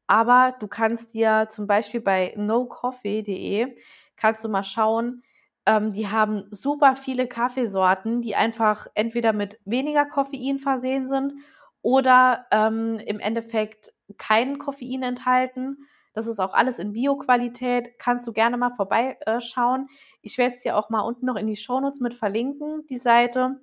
aber 0.07 0.55
du 0.61 0.69
kannst 0.69 1.15
dir 1.15 1.49
zum 1.51 1.67
Beispiel 1.67 2.01
bei 2.01 2.35
nocoffee.de 2.37 3.77
kannst 4.17 4.45
du 4.45 4.49
mal 4.49 4.63
schauen, 4.63 5.23
ähm, 5.67 5.93
die 5.93 6.09
haben 6.09 6.45
super 6.51 6.97
viele 6.97 7.27
Kaffeesorten, 7.29 8.23
die 8.23 8.37
einfach 8.37 8.87
entweder 8.95 9.33
mit 9.33 9.59
weniger 9.65 10.07
Koffein 10.07 10.59
versehen 10.59 11.09
sind 11.09 11.35
oder 11.83 12.47
ähm, 12.51 12.99
im 12.99 13.21
Endeffekt 13.21 13.93
kein 14.19 14.59
Koffein 14.59 15.03
enthalten. 15.03 15.89
Das 16.13 16.27
ist 16.27 16.41
auch 16.41 16.53
alles 16.53 16.79
in 16.79 16.93
Bio-Qualität. 16.93 17.99
Kannst 17.99 18.27
du 18.27 18.33
gerne 18.33 18.57
mal 18.57 18.75
vorbeischauen. 18.75 19.87
Äh, 19.89 19.93
ich 20.21 20.39
werde 20.39 20.57
es 20.57 20.63
dir 20.63 20.77
auch 20.77 20.91
mal 20.91 21.01
unten 21.01 21.27
noch 21.27 21.37
in 21.37 21.47
die 21.47 21.57
Shownotes 21.57 22.01
mit 22.01 22.15
verlinken, 22.15 22.87
die 22.87 22.99
Seite. 22.99 23.61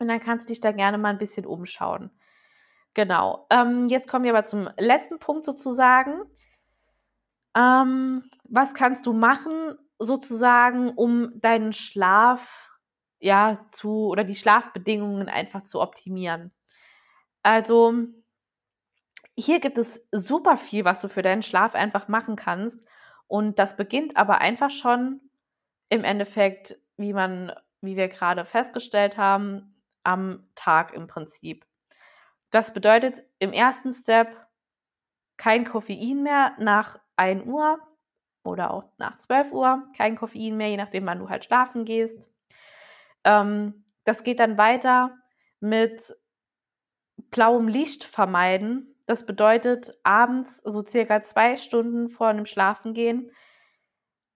Und 0.00 0.08
dann 0.08 0.20
kannst 0.20 0.46
du 0.46 0.52
dich 0.52 0.60
da 0.60 0.72
gerne 0.72 0.98
mal 0.98 1.10
ein 1.10 1.18
bisschen 1.18 1.46
umschauen. 1.46 2.10
Genau. 2.94 3.46
Ähm, 3.50 3.88
jetzt 3.88 4.08
kommen 4.08 4.24
wir 4.24 4.32
aber 4.32 4.44
zum 4.44 4.68
letzten 4.76 5.18
Punkt 5.18 5.44
sozusagen. 5.44 6.22
Ähm, 7.56 8.30
was 8.44 8.74
kannst 8.74 9.06
du 9.06 9.12
machen, 9.12 9.76
sozusagen, 9.98 10.90
um 10.90 11.40
deinen 11.40 11.72
Schlaf 11.72 12.70
ja 13.20 13.64
zu 13.70 14.08
oder 14.08 14.24
die 14.24 14.34
Schlafbedingungen 14.34 15.28
einfach 15.28 15.62
zu 15.62 15.80
optimieren? 15.80 16.52
Also 17.42 17.94
hier 19.36 19.60
gibt 19.60 19.78
es 19.78 20.00
super 20.12 20.56
viel, 20.56 20.84
was 20.84 21.00
du 21.00 21.08
für 21.08 21.22
deinen 21.22 21.42
Schlaf 21.42 21.74
einfach 21.74 22.08
machen 22.08 22.36
kannst. 22.36 22.78
Und 23.26 23.58
das 23.58 23.76
beginnt 23.76 24.16
aber 24.16 24.40
einfach 24.40 24.70
schon 24.70 25.20
im 25.88 26.04
Endeffekt, 26.04 26.78
wie 26.96 27.12
man, 27.12 27.52
wie 27.80 27.96
wir 27.96 28.08
gerade 28.08 28.44
festgestellt 28.44 29.16
haben, 29.16 29.74
am 30.04 30.46
Tag 30.54 30.92
im 30.92 31.06
Prinzip. 31.06 31.66
Das 32.50 32.72
bedeutet 32.72 33.24
im 33.38 33.52
ersten 33.52 33.92
Step 33.92 34.28
kein 35.36 35.64
Koffein 35.64 36.22
mehr 36.22 36.54
nach 36.58 37.00
1 37.16 37.44
Uhr 37.46 37.78
oder 38.44 38.70
auch 38.70 38.84
nach 38.98 39.18
12 39.18 39.52
Uhr, 39.52 39.82
kein 39.96 40.16
Koffein 40.16 40.56
mehr, 40.56 40.68
je 40.68 40.76
nachdem, 40.76 41.06
wann 41.06 41.18
du 41.18 41.28
halt 41.28 41.44
schlafen 41.44 41.84
gehst. 41.84 42.28
Ähm, 43.24 43.84
das 44.04 44.22
geht 44.22 44.38
dann 44.38 44.58
weiter 44.58 45.16
mit 45.60 46.14
blauem 47.30 47.68
Licht 47.68 48.04
vermeiden. 48.04 48.93
Das 49.06 49.26
bedeutet 49.26 49.92
abends 50.02 50.58
so 50.64 50.84
circa 50.84 51.22
zwei 51.22 51.56
Stunden 51.56 52.08
vor 52.08 52.32
dem 52.32 52.46
Schlafengehen 52.46 53.30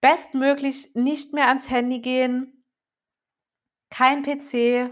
bestmöglich 0.01 0.95
nicht 0.95 1.33
mehr 1.33 1.47
ans 1.47 1.69
Handy 1.69 1.99
gehen, 1.99 2.63
kein 3.89 4.23
PC, 4.23 4.91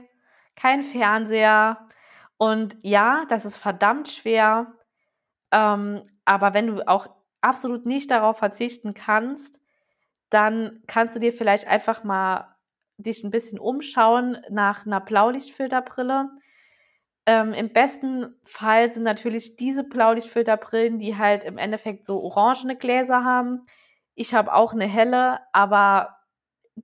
kein 0.56 0.84
Fernseher. 0.84 1.88
Und 2.38 2.78
ja, 2.82 3.26
das 3.30 3.46
ist 3.46 3.58
verdammt 3.58 4.10
schwer. 4.10 4.74
Ähm, 5.52 6.04
aber 6.26 6.54
wenn 6.54 6.68
du 6.68 6.88
auch 6.88 7.10
absolut 7.42 7.86
nicht 7.86 8.12
darauf 8.12 8.38
verzichten 8.38 8.94
kannst, 8.94 9.62
dann 10.30 10.84
kannst 10.88 11.16
du 11.16 11.20
dir 11.20 11.32
vielleicht 11.32 11.68
einfach 11.68 12.04
mal 12.04 12.56
dich 12.98 13.24
ein 13.24 13.32
bisschen 13.32 13.60
umschauen 13.60 14.38
nach 14.50 14.86
einer 14.86 15.00
Blaulichtfilterbrille. 15.00 16.30
Ähm, 17.28 17.54
Im 17.54 17.74
besten 17.74 18.36
Fall 18.46 18.92
sind 18.94 19.04
natürlich 19.04 19.58
diese 19.58 19.84
Blaulichtfilterbrillen, 19.84 21.00
die 21.00 21.18
halt 21.18 21.44
im 21.46 21.58
Endeffekt 21.60 22.08
so 22.08 22.22
orangene 22.24 22.78
Gläser 22.78 23.24
haben. 23.26 23.66
Ich 24.16 24.34
habe 24.34 24.54
auch 24.54 24.74
eine 24.74 24.88
helle, 24.88 25.40
aber 25.54 26.18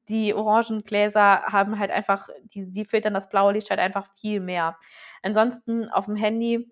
die 0.10 0.34
orangen 0.36 0.84
Gläser 0.84 1.44
haben 1.44 1.80
halt 1.80 1.92
einfach, 1.92 2.30
die, 2.46 2.72
die 2.72 2.86
filtern 2.86 3.14
das 3.16 3.30
blaue 3.30 3.54
Licht 3.54 3.70
halt 3.72 3.80
einfach 3.82 4.08
viel 4.20 4.42
mehr. 4.42 4.78
Ansonsten 5.24 5.90
auf 5.90 6.06
dem 6.06 6.18
Handy 6.18 6.70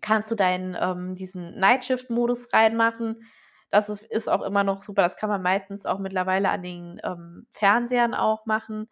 kannst 0.00 0.30
du 0.30 0.34
deinen 0.34 0.76
ähm, 0.80 1.14
diesen 1.14 1.58
Nightshift-Modus 1.58 2.52
reinmachen. 2.52 3.22
Das 3.70 3.88
ist, 3.88 4.02
ist 4.04 4.28
auch 4.28 4.42
immer 4.42 4.64
noch 4.64 4.82
super. 4.82 5.02
Das 5.02 5.16
kann 5.16 5.30
man 5.30 5.42
meistens 5.42 5.86
auch 5.86 5.98
mittlerweile 5.98 6.50
an 6.50 6.62
den 6.62 7.00
ähm, 7.04 7.46
Fernsehern 7.52 8.14
auch 8.14 8.46
machen. 8.46 8.88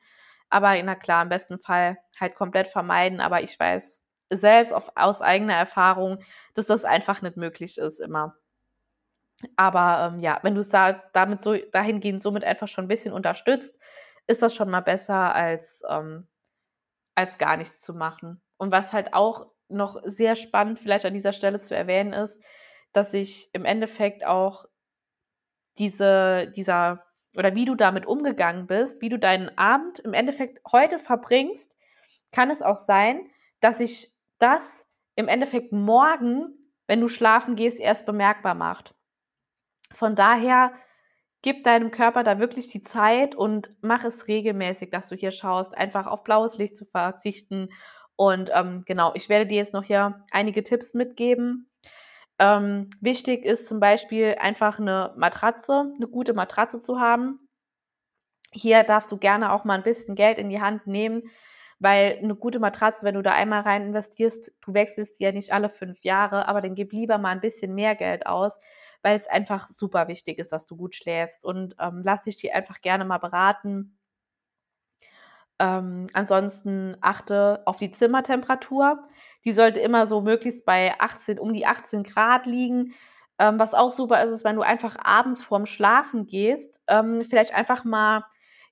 Aber 0.51 0.81
na 0.83 0.95
klar, 0.95 1.23
im 1.23 1.29
besten 1.29 1.59
Fall 1.59 1.99
halt 2.19 2.35
komplett 2.35 2.69
vermeiden. 2.69 3.21
Aber 3.21 3.43
ich 3.43 3.59
weiß 3.59 4.03
selbst 4.31 4.73
auf, 4.73 4.93
aus 4.97 5.23
eigener 5.23 5.55
Erfahrung, 5.55 6.23
dass 6.55 6.67
das 6.67 6.85
einfach 6.85 7.23
nicht 7.23 7.37
möglich 7.37 7.79
ist 7.79 8.01
immer. 8.01 8.37
Aber 9.57 10.13
ähm, 10.13 10.21
ja, 10.21 10.39
wenn 10.43 10.55
du 10.55 10.61
es 10.61 10.69
da, 10.69 10.93
damit 11.13 11.43
so 11.43 11.57
dahingehend 11.57 12.23
somit 12.23 12.45
einfach 12.45 12.69
schon 12.69 12.85
ein 12.85 12.89
bisschen 12.89 13.13
unterstützt, 13.13 13.75
ist 14.27 14.43
das 14.43 14.55
schon 14.55 14.71
mal 14.71 14.81
besser 14.81 15.35
als, 15.35 15.83
ähm, 15.89 16.29
als 17.15 17.39
gar 17.39 17.57
nichts 17.57 17.81
zu 17.81 17.95
machen. 17.95 18.43
Und 18.59 18.71
was 18.73 18.93
halt 18.93 19.15
auch 19.15 19.47
noch 19.69 20.01
sehr 20.05 20.37
spannend 20.37 20.79
vielleicht 20.79 21.07
an 21.07 21.15
dieser 21.15 21.33
Stelle 21.33 21.61
zu 21.61 21.75
erwähnen 21.75 22.13
ist, 22.13 22.43
dass 22.93 23.13
sich 23.13 23.49
im 23.55 23.65
Endeffekt 23.65 24.27
auch 24.27 24.67
diese, 25.79 26.53
dieser, 26.55 27.05
oder 27.37 27.55
wie 27.55 27.65
du 27.65 27.75
damit 27.75 28.07
umgegangen 28.07 28.67
bist, 28.67 29.01
wie 29.01 29.09
du 29.09 29.19
deinen 29.19 29.57
Abend 29.57 29.99
im 30.01 30.13
Endeffekt 30.13 30.61
heute 30.71 30.99
verbringst, 30.99 31.75
kann 32.33 32.51
es 32.51 32.63
auch 32.63 32.77
sein, 32.77 33.21
dass 33.61 33.79
sich 33.79 34.13
das 34.39 34.87
im 35.17 35.29
Endeffekt 35.29 35.73
morgen, 35.73 36.55
wenn 36.87 37.01
du 37.01 37.09
schlafen 37.09 37.57
gehst, 37.57 37.79
erst 37.79 38.07
bemerkbar 38.07 38.55
macht. 38.55 38.95
Von 39.93 40.17
daher 40.17 40.73
gib 41.43 41.65
deinem 41.65 41.91
Körper 41.91 42.23
da 42.23 42.39
wirklich 42.39 42.69
die 42.69 42.83
Zeit 42.83 43.35
und 43.35 43.71
mach 43.81 44.05
es 44.05 44.29
regelmäßig, 44.29 44.91
dass 44.91 45.09
du 45.09 45.17
hier 45.17 45.31
schaust, 45.31 45.77
einfach 45.77 46.07
auf 46.07 46.25
blaues 46.25 46.59
Licht 46.59 46.77
zu 46.77 46.85
verzichten. 46.85 47.71
Und 48.17 48.51
ähm, 48.53 48.83
genau, 48.87 49.13
ich 49.15 49.29
werde 49.29 49.47
dir 49.47 49.57
jetzt 49.57 49.73
noch 49.73 49.85
hier 49.85 50.25
einige 50.31 50.63
Tipps 50.63 50.95
mitgeben. 50.95 51.70
Ähm, 52.41 52.91
wichtig 53.01 53.45
ist 53.45 53.69
zum 53.69 53.79
Beispiel 53.79 54.35
einfach 54.41 54.81
eine 54.81 55.15
Matratze, 55.17 55.93
eine 55.95 56.09
gute 56.09 56.35
Matratze 56.35 56.83
zu 56.83 56.99
haben. 56.99 57.39
Hier 58.53 58.83
darfst 58.85 59.11
du 59.13 59.17
gerne 59.19 59.53
auch 59.53 59.65
mal 59.65 59.75
ein 59.75 59.83
bisschen 59.83 60.15
Geld 60.15 60.39
in 60.39 60.51
die 60.51 60.61
Hand 60.61 60.87
nehmen, 60.87 61.23
weil 61.81 62.19
eine 62.23 62.35
gute 62.37 62.59
Matratze, 62.61 63.05
wenn 63.05 63.15
du 63.15 63.23
da 63.23 63.33
einmal 63.33 63.63
rein 63.63 63.85
investierst, 63.85 64.53
du 64.61 64.75
wechselst 64.75 65.19
die 65.21 65.25
ja 65.25 65.33
nicht 65.33 65.53
alle 65.53 65.69
fünf 65.69 66.03
Jahre, 66.05 66.47
aber 66.49 66.61
dann 66.61 66.75
gib 66.75 66.93
lieber 66.93 67.19
mal 67.19 67.31
ein 67.31 67.41
bisschen 67.41 67.75
mehr 67.75 67.95
Geld 67.97 68.27
aus, 68.27 68.59
weil 69.03 69.19
es 69.19 69.27
einfach 69.29 69.69
super 69.69 70.09
wichtig 70.09 70.39
ist, 70.39 70.53
dass 70.53 70.67
du 70.67 70.77
gut 70.77 70.95
schläfst. 70.97 71.45
Und 71.45 71.75
ähm, 71.81 72.03
lass 72.05 72.23
dich 72.23 72.37
die 72.37 72.53
einfach 72.53 72.81
gerne 72.81 73.05
mal 73.05 73.19
beraten. 73.19 73.97
Ähm, 75.59 76.07
ansonsten 76.15 76.97
achte 77.01 77.63
auf 77.67 77.77
die 77.79 77.91
Zimmertemperatur. 77.93 79.07
Die 79.45 79.53
sollte 79.53 79.81
immer 79.81 80.07
so 80.07 80.21
möglichst 80.21 80.65
bei 80.65 80.95
18, 80.99 81.39
um 81.39 81.53
die 81.53 81.67
18 81.67 82.03
Grad 82.03 82.47
liegen. 82.47 82.95
Ähm, 83.39 83.59
was 83.59 83.75
auch 83.75 83.93
super 83.93 84.23
ist, 84.25 84.33
ist, 84.33 84.45
wenn 84.45 84.57
du 84.57 84.63
einfach 84.63 84.97
abends 85.03 85.43
vorm 85.43 85.67
Schlafen 85.67 86.27
gehst, 86.27 86.81
ähm, 86.89 87.25
vielleicht 87.25 87.55
einfach 87.55 87.85
mal, 87.85 88.25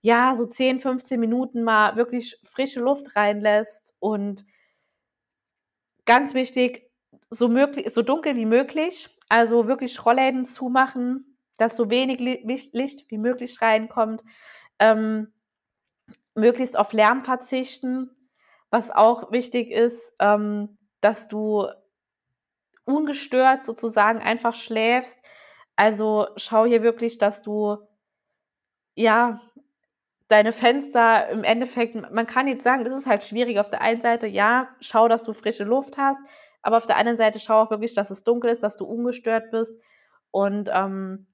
ja, 0.03 0.37
so 0.37 0.47
10, 0.47 0.81
15 0.81 1.19
Minuten 1.19 1.63
mal 1.63 1.97
wirklich 1.97 2.39
frische 2.45 2.81
Luft 2.81 3.17
reinlässt 3.17 3.95
und 3.99 4.45
ganz 6.05 6.35
wichtig, 6.35 6.91
so 7.31 7.49
möglich, 7.49 7.93
so 7.93 8.03
dunkel 8.03 8.37
wie 8.37 8.47
möglich. 8.47 9.09
Also 9.29 9.69
wirklich 9.69 10.05
Rollläden 10.05 10.47
zumachen, 10.47 11.37
dass 11.59 11.77
so 11.77 11.91
wenig 11.91 12.19
Licht 12.21 13.11
wie 13.11 13.19
möglich 13.19 13.61
reinkommt. 13.61 14.25
Ähm, 14.79 15.33
möglichst 16.35 16.79
auf 16.79 16.93
Lärm 16.93 17.23
verzichten. 17.23 18.11
Was 18.71 18.91
auch 18.91 19.33
wichtig 19.33 19.71
ist, 19.71 20.15
ähm, 20.19 20.79
dass 21.01 21.29
du 21.29 21.69
ungestört 22.85 23.65
sozusagen 23.65 24.21
einfach 24.21 24.55
schläfst. 24.55 25.19
Also 25.77 26.27
schau 26.37 26.65
hier 26.65 26.83
wirklich, 26.83 27.19
dass 27.19 27.43
du 27.43 27.79
ja 28.95 29.41
deine 30.29 30.53
Fenster 30.53 31.29
im 31.29 31.45
Endeffekt, 31.45 31.95
man 31.95 32.27
kann 32.27 32.49
jetzt 32.49 32.65
sagen, 32.65 32.85
das 32.85 32.93
ist 32.93 33.07
halt 33.07 33.25
schwierig. 33.25 33.59
Auf 33.59 33.71
der 33.71 33.81
einen 33.81 34.01
Seite, 34.01 34.27
ja, 34.27 34.69
schau, 34.81 35.09
dass 35.09 35.23
du 35.23 35.33
frische 35.33 35.65
Luft 35.65 35.97
hast, 35.97 36.21
aber 36.63 36.77
auf 36.77 36.87
der 36.87 36.97
anderen 36.97 37.17
Seite 37.17 37.39
schau 37.39 37.63
auch 37.63 37.71
wirklich, 37.71 37.95
dass 37.95 38.11
es 38.11 38.25
dunkel 38.25 38.51
ist, 38.51 38.63
dass 38.63 38.77
du 38.77 38.85
ungestört 38.85 39.51
bist. 39.51 39.75
Und 40.31 40.71
ähm, 40.73 41.27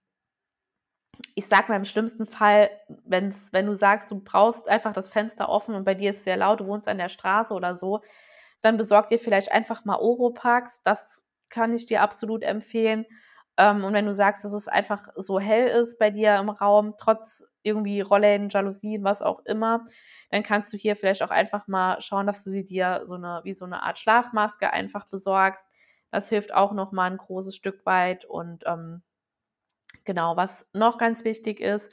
ich 1.34 1.46
sag 1.46 1.68
mal 1.68 1.76
im 1.76 1.84
schlimmsten 1.84 2.26
Fall, 2.26 2.70
wenn's, 3.04 3.36
wenn 3.52 3.66
du 3.66 3.74
sagst, 3.74 4.10
du 4.10 4.20
brauchst 4.20 4.68
einfach 4.68 4.92
das 4.92 5.08
Fenster 5.08 5.48
offen 5.48 5.74
und 5.74 5.84
bei 5.84 5.94
dir 5.94 6.10
ist 6.10 6.24
sehr 6.24 6.36
laut, 6.36 6.60
du 6.60 6.66
wohnst 6.66 6.88
an 6.88 6.98
der 6.98 7.08
Straße 7.08 7.52
oder 7.54 7.76
so, 7.76 8.00
dann 8.62 8.76
besorg 8.76 9.08
dir 9.08 9.18
vielleicht 9.18 9.52
einfach 9.52 9.84
mal 9.84 9.98
Oropax. 9.98 10.82
Das 10.84 11.22
kann 11.50 11.74
ich 11.74 11.86
dir 11.86 12.02
absolut 12.02 12.42
empfehlen. 12.42 13.06
Ähm, 13.56 13.84
und 13.84 13.92
wenn 13.92 14.06
du 14.06 14.14
sagst, 14.14 14.44
dass 14.44 14.52
es 14.52 14.68
einfach 14.68 15.08
so 15.16 15.38
hell 15.38 15.68
ist 15.68 15.98
bei 15.98 16.10
dir 16.10 16.36
im 16.36 16.48
Raum, 16.48 16.94
trotz 16.98 17.44
irgendwie 17.62 18.00
Rollen, 18.00 18.48
Jalousien, 18.48 19.04
was 19.04 19.22
auch 19.22 19.40
immer, 19.44 19.84
dann 20.30 20.42
kannst 20.42 20.72
du 20.72 20.76
hier 20.76 20.96
vielleicht 20.96 21.22
auch 21.22 21.30
einfach 21.30 21.68
mal 21.68 22.00
schauen, 22.00 22.26
dass 22.26 22.42
du 22.44 22.50
sie 22.50 22.64
dir 22.64 23.04
so 23.06 23.14
eine, 23.14 23.40
wie 23.44 23.54
so 23.54 23.64
eine 23.64 23.82
Art 23.82 23.98
Schlafmaske 23.98 24.72
einfach 24.72 25.06
besorgst. 25.08 25.66
Das 26.10 26.28
hilft 26.28 26.54
auch 26.54 26.72
nochmal 26.72 27.10
ein 27.10 27.16
großes 27.18 27.54
Stück 27.54 27.84
weit. 27.86 28.24
Und 28.24 28.64
ähm, 28.66 29.02
genau, 30.04 30.36
was 30.36 30.68
noch 30.72 30.98
ganz 30.98 31.24
wichtig 31.24 31.60
ist, 31.60 31.92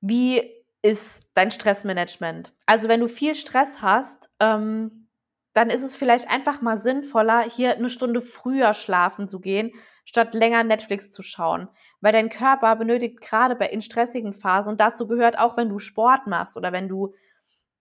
wie 0.00 0.52
ist 0.82 1.30
dein 1.34 1.50
Stressmanagement? 1.50 2.52
Also 2.66 2.88
wenn 2.88 3.00
du 3.00 3.08
viel 3.08 3.34
Stress 3.34 3.80
hast, 3.80 4.28
ähm, 4.40 5.08
dann 5.54 5.70
ist 5.70 5.82
es 5.82 5.96
vielleicht 5.96 6.28
einfach 6.28 6.60
mal 6.60 6.78
sinnvoller, 6.78 7.42
hier 7.42 7.74
eine 7.76 7.88
Stunde 7.88 8.20
früher 8.20 8.74
schlafen 8.74 9.28
zu 9.28 9.40
gehen, 9.40 9.72
statt 10.04 10.34
länger 10.34 10.64
Netflix 10.64 11.10
zu 11.12 11.22
schauen. 11.22 11.68
Weil 12.00 12.12
dein 12.12 12.28
Körper 12.28 12.76
benötigt 12.76 13.20
gerade 13.20 13.54
bei 13.56 13.68
in 13.68 13.80
stressigen 13.80 14.34
Phasen, 14.34 14.72
und 14.72 14.80
dazu 14.80 15.06
gehört 15.06 15.38
auch, 15.38 15.56
wenn 15.56 15.68
du 15.68 15.78
Sport 15.78 16.26
machst 16.26 16.56
oder 16.56 16.72
wenn 16.72 16.88
du 16.88 17.14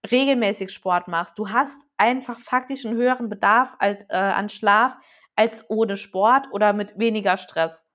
regelmäßig 0.10 0.71
Sport 0.71 1.08
machst, 1.08 1.38
du 1.39 1.49
hast 1.49 1.78
einfach 1.97 2.39
faktisch 2.39 2.86
einen 2.86 2.95
höheren 2.95 3.30
Bedarf 3.30 3.76
als, 3.80 3.99
äh, 4.10 4.15
an 4.15 4.49
Schlaf 4.49 4.97
als 5.36 5.65
ohne 5.69 5.97
Sport 5.97 6.47
oder 6.52 6.73
mit 6.73 6.97
weniger 6.99 7.38
Stress. 7.38 7.86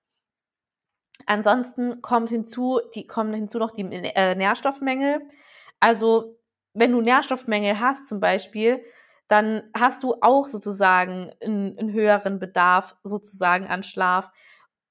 Ansonsten 1.26 2.00
kommt 2.00 2.30
hinzu, 2.30 2.80
die 2.94 3.06
kommen 3.06 3.34
hinzu 3.34 3.58
noch 3.58 3.72
die 3.72 3.82
äh, 3.82 4.34
Nährstoffmängel. 4.34 5.20
Also 5.80 6.38
wenn 6.74 6.92
du 6.92 7.00
Nährstoffmängel 7.00 7.80
hast 7.80 8.06
zum 8.06 8.20
Beispiel, 8.20 8.82
dann 9.28 9.62
hast 9.76 10.02
du 10.02 10.14
auch 10.20 10.46
sozusagen 10.46 11.32
einen, 11.42 11.78
einen 11.78 11.92
höheren 11.92 12.38
Bedarf 12.38 12.96
sozusagen 13.04 13.66
an 13.66 13.82
Schlaf. 13.82 14.30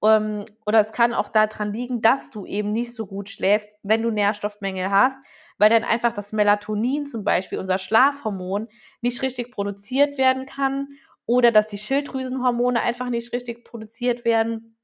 Ähm, 0.04 0.46
oder 0.66 0.80
es 0.80 0.92
kann 0.92 1.14
auch 1.14 1.30
daran 1.30 1.74
liegen, 1.74 2.02
dass 2.02 2.30
du 2.30 2.46
eben 2.46 2.72
nicht 2.72 2.94
so 2.94 3.08
gut 3.08 3.30
schläfst, 3.30 3.70
wenn 3.82 4.04
du 4.04 4.12
Nährstoffmängel 4.12 4.92
hast, 4.92 5.18
weil 5.58 5.72
dann 5.72 5.84
einfach 5.84 6.14
das 6.14 6.34
Melatonin 6.34 7.08
zum 7.08 7.24
Beispiel, 7.24 7.58
unser 7.58 7.80
Schlafhormon, 7.80 8.68
nicht 9.02 9.24
richtig 9.24 9.52
produziert 9.52 10.20
werden 10.20 10.46
kann 10.46 10.90
oder 11.26 11.52
dass 11.52 11.68
die 11.68 11.80
Schilddrüsenhormone 11.80 12.80
einfach 12.80 13.10
nicht 13.10 13.34
richtig 13.34 13.66
produziert 13.66 14.24
werden 14.24 14.77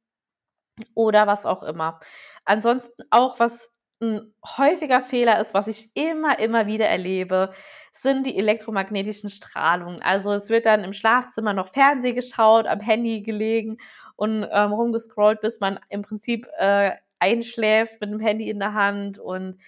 oder 0.95 1.27
was 1.27 1.45
auch 1.45 1.63
immer. 1.63 1.99
Ansonsten 2.45 3.03
auch, 3.09 3.39
was 3.39 3.71
ein 4.01 4.33
häufiger 4.45 5.01
Fehler 5.01 5.39
ist, 5.39 5.53
was 5.53 5.67
ich 5.67 5.91
immer, 5.95 6.39
immer 6.39 6.67
wieder 6.67 6.88
erlebe, 6.88 7.53
sind 7.93 8.25
die 8.25 8.38
elektromagnetischen 8.38 9.29
Strahlungen. 9.29 10.01
Also 10.01 10.33
es 10.33 10.49
wird 10.49 10.65
dann 10.65 10.83
im 10.83 10.93
Schlafzimmer 10.93 11.53
noch 11.53 11.69
Fernseh 11.73 12.13
geschaut, 12.13 12.67
am 12.67 12.79
Handy 12.79 13.21
gelegen 13.21 13.77
und 14.15 14.47
ähm, 14.51 14.73
rumgescrollt, 14.73 15.41
bis 15.41 15.59
man 15.59 15.79
im 15.89 16.01
Prinzip 16.01 16.47
äh, 16.57 16.91
einschläft 17.19 18.01
mit 18.01 18.12
dem 18.12 18.19
Handy 18.19 18.49
in 18.49 18.59
der 18.59 18.73
Hand. 18.73 19.19
Und 19.19 19.59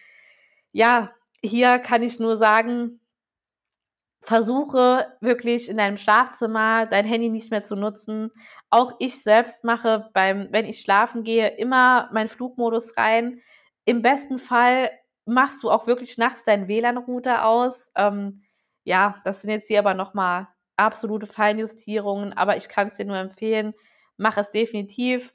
ja, 0.72 1.12
hier 1.42 1.80
kann 1.80 2.04
ich 2.04 2.20
nur 2.20 2.36
sagen, 2.38 3.00
versuche 4.26 5.08
wirklich 5.22 5.70
in 5.70 5.78
deinem 5.78 5.98
Schlafzimmer 5.98 6.86
dein 6.88 7.06
Handy 7.06 7.30
nicht 7.30 7.52
mehr 7.52 7.64
zu 7.64 7.76
nutzen. 7.76 8.32
Auch 8.70 8.94
ich 9.00 9.22
selbst 9.24 9.64
mache 9.64 10.10
beim, 10.14 10.48
wenn 10.52 10.66
ich 10.66 10.82
schlafen 10.82 11.24
gehe, 11.24 11.50
immer 11.58 12.10
meinen 12.14 12.30
Flugmodus 12.30 12.98
rein. 12.98 13.42
Im 13.86 14.02
besten 14.02 14.40
Fall 14.40 14.92
machst 15.26 15.64
du 15.64 15.70
auch 15.72 15.88
wirklich 15.88 16.18
nachts 16.18 16.44
deinen 16.44 16.68
WLAN-Router 16.68 17.46
aus. 17.46 17.92
Ähm, 17.96 18.44
ja, 18.84 19.22
das 19.26 19.42
sind 19.42 19.52
jetzt 19.52 19.68
hier 19.68 19.80
aber 19.80 19.94
nochmal 19.94 20.48
absolute 20.78 21.28
Feinjustierungen, 21.28 22.34
aber 22.34 22.58
ich 22.58 22.68
kann 22.70 22.90
es 22.90 22.98
dir 22.98 23.06
nur 23.06 23.18
empfehlen, 23.18 23.74
mach 24.18 24.38
es 24.38 24.52
definitiv. 24.52 25.34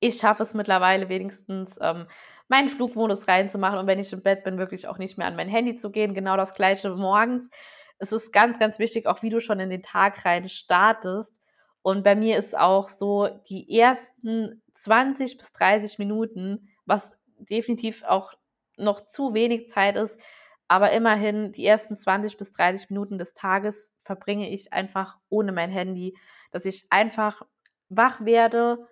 ich 0.00 0.18
schaffe 0.18 0.42
es 0.42 0.54
mittlerweile 0.54 1.08
wenigstens, 1.08 1.76
ähm, 1.80 2.06
meinen 2.48 2.68
Flugmodus 2.68 3.28
reinzumachen 3.28 3.78
und 3.78 3.86
wenn 3.86 3.98
ich 3.98 4.12
im 4.12 4.22
Bett 4.22 4.42
bin, 4.42 4.58
wirklich 4.58 4.88
auch 4.88 4.98
nicht 4.98 5.18
mehr 5.18 5.26
an 5.26 5.36
mein 5.36 5.48
Handy 5.48 5.76
zu 5.76 5.90
gehen. 5.90 6.14
Genau 6.14 6.36
das 6.36 6.54
gleiche 6.54 6.90
morgens. 6.90 7.50
Es 7.98 8.12
ist 8.12 8.32
ganz, 8.32 8.58
ganz 8.58 8.78
wichtig, 8.78 9.06
auch 9.06 9.22
wie 9.22 9.30
du 9.30 9.40
schon 9.40 9.60
in 9.60 9.70
den 9.70 9.82
Tag 9.82 10.24
rein 10.24 10.48
startest. 10.48 11.34
Und 11.82 12.04
bei 12.04 12.14
mir 12.14 12.38
ist 12.38 12.56
auch 12.56 12.88
so, 12.88 13.28
die 13.48 13.78
ersten 13.78 14.62
20 14.74 15.36
bis 15.36 15.52
30 15.52 15.98
Minuten, 15.98 16.68
was 16.86 17.16
definitiv 17.38 18.02
auch 18.04 18.32
noch 18.76 19.06
zu 19.08 19.34
wenig 19.34 19.68
Zeit 19.68 19.96
ist, 19.96 20.18
aber 20.68 20.92
immerhin 20.92 21.52
die 21.52 21.64
ersten 21.64 21.96
20 21.96 22.36
bis 22.36 22.52
30 22.52 22.90
Minuten 22.90 23.18
des 23.18 23.34
Tages 23.34 23.92
verbringe 24.04 24.50
ich 24.50 24.72
einfach 24.72 25.16
ohne 25.28 25.52
mein 25.52 25.70
Handy, 25.70 26.16
dass 26.50 26.66
ich 26.66 26.86
einfach 26.90 27.42
wach 27.88 28.24
werde, 28.24 28.86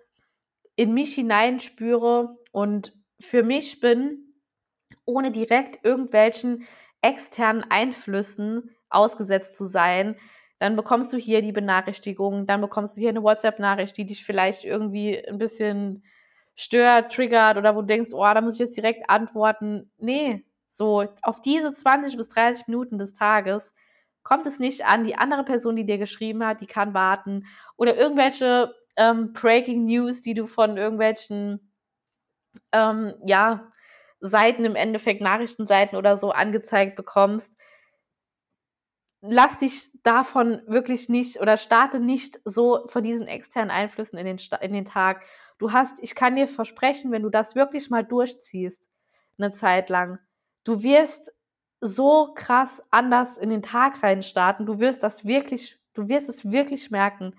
in 0.75 0.93
mich 0.93 1.13
hineinspüre 1.15 2.35
und 2.51 2.93
für 3.19 3.43
mich 3.43 3.79
bin, 3.79 4.33
ohne 5.05 5.31
direkt 5.31 5.83
irgendwelchen 5.83 6.65
externen 7.01 7.65
Einflüssen 7.69 8.71
ausgesetzt 8.89 9.55
zu 9.55 9.65
sein, 9.65 10.15
dann 10.59 10.75
bekommst 10.75 11.13
du 11.13 11.17
hier 11.17 11.41
die 11.41 11.51
Benachrichtigung, 11.51 12.45
dann 12.45 12.61
bekommst 12.61 12.97
du 12.97 13.01
hier 13.01 13.09
eine 13.09 13.23
WhatsApp-Nachricht, 13.23 13.95
die 13.97 14.05
dich 14.05 14.25
vielleicht 14.25 14.63
irgendwie 14.63 15.23
ein 15.27 15.37
bisschen 15.37 16.03
stört, 16.55 17.13
triggert 17.13 17.57
oder 17.57 17.75
wo 17.75 17.81
du 17.81 17.87
denkst, 17.87 18.09
oh, 18.13 18.23
da 18.23 18.41
muss 18.41 18.55
ich 18.55 18.61
jetzt 18.61 18.77
direkt 18.77 19.09
antworten. 19.09 19.91
Nee, 19.99 20.43
so 20.69 21.05
auf 21.21 21.41
diese 21.41 21.73
20 21.73 22.17
bis 22.17 22.27
30 22.29 22.67
Minuten 22.67 22.97
des 22.97 23.13
Tages 23.13 23.75
kommt 24.23 24.47
es 24.47 24.59
nicht 24.59 24.85
an. 24.85 25.05
Die 25.05 25.15
andere 25.15 25.43
Person, 25.43 25.75
die 25.75 25.85
dir 25.85 25.97
geschrieben 25.99 26.45
hat, 26.45 26.61
die 26.61 26.67
kann 26.67 26.93
warten. 26.93 27.45
Oder 27.77 27.95
irgendwelche 27.95 28.75
ähm, 28.97 29.33
Breaking 29.33 29.85
News, 29.85 30.21
die 30.21 30.33
du 30.33 30.47
von 30.47 30.77
irgendwelchen, 30.77 31.66
ähm, 32.71 33.13
ja, 33.25 33.71
Seiten 34.19 34.65
im 34.65 34.75
Endeffekt, 34.75 35.21
Nachrichtenseiten 35.21 35.97
oder 35.97 36.17
so 36.17 36.31
angezeigt 36.31 36.95
bekommst. 36.95 37.51
Lass 39.21 39.57
dich 39.57 39.91
davon 40.03 40.61
wirklich 40.67 41.09
nicht 41.09 41.39
oder 41.41 41.57
starte 41.57 41.99
nicht 41.99 42.39
so 42.45 42.87
von 42.87 43.03
diesen 43.03 43.27
externen 43.27 43.71
Einflüssen 43.71 44.17
in 44.17 44.25
den, 44.25 44.37
in 44.61 44.73
den 44.73 44.85
Tag. 44.85 45.23
Du 45.57 45.71
hast, 45.71 45.99
ich 46.01 46.15
kann 46.15 46.35
dir 46.35 46.47
versprechen, 46.47 47.11
wenn 47.11 47.23
du 47.23 47.29
das 47.29 47.55
wirklich 47.55 47.89
mal 47.89 48.03
durchziehst, 48.03 48.87
eine 49.39 49.51
Zeit 49.51 49.89
lang, 49.89 50.19
du 50.63 50.81
wirst 50.83 51.31
so 51.81 52.33
krass 52.33 52.81
anders 52.89 53.37
in 53.37 53.49
den 53.49 53.61
Tag 53.61 54.01
rein 54.03 54.23
starten. 54.23 54.65
Du 54.65 54.79
wirst 54.79 55.03
das 55.03 55.25
wirklich, 55.25 55.79
du 55.93 56.07
wirst 56.07 56.29
es 56.29 56.51
wirklich 56.51 56.91
merken. 56.91 57.35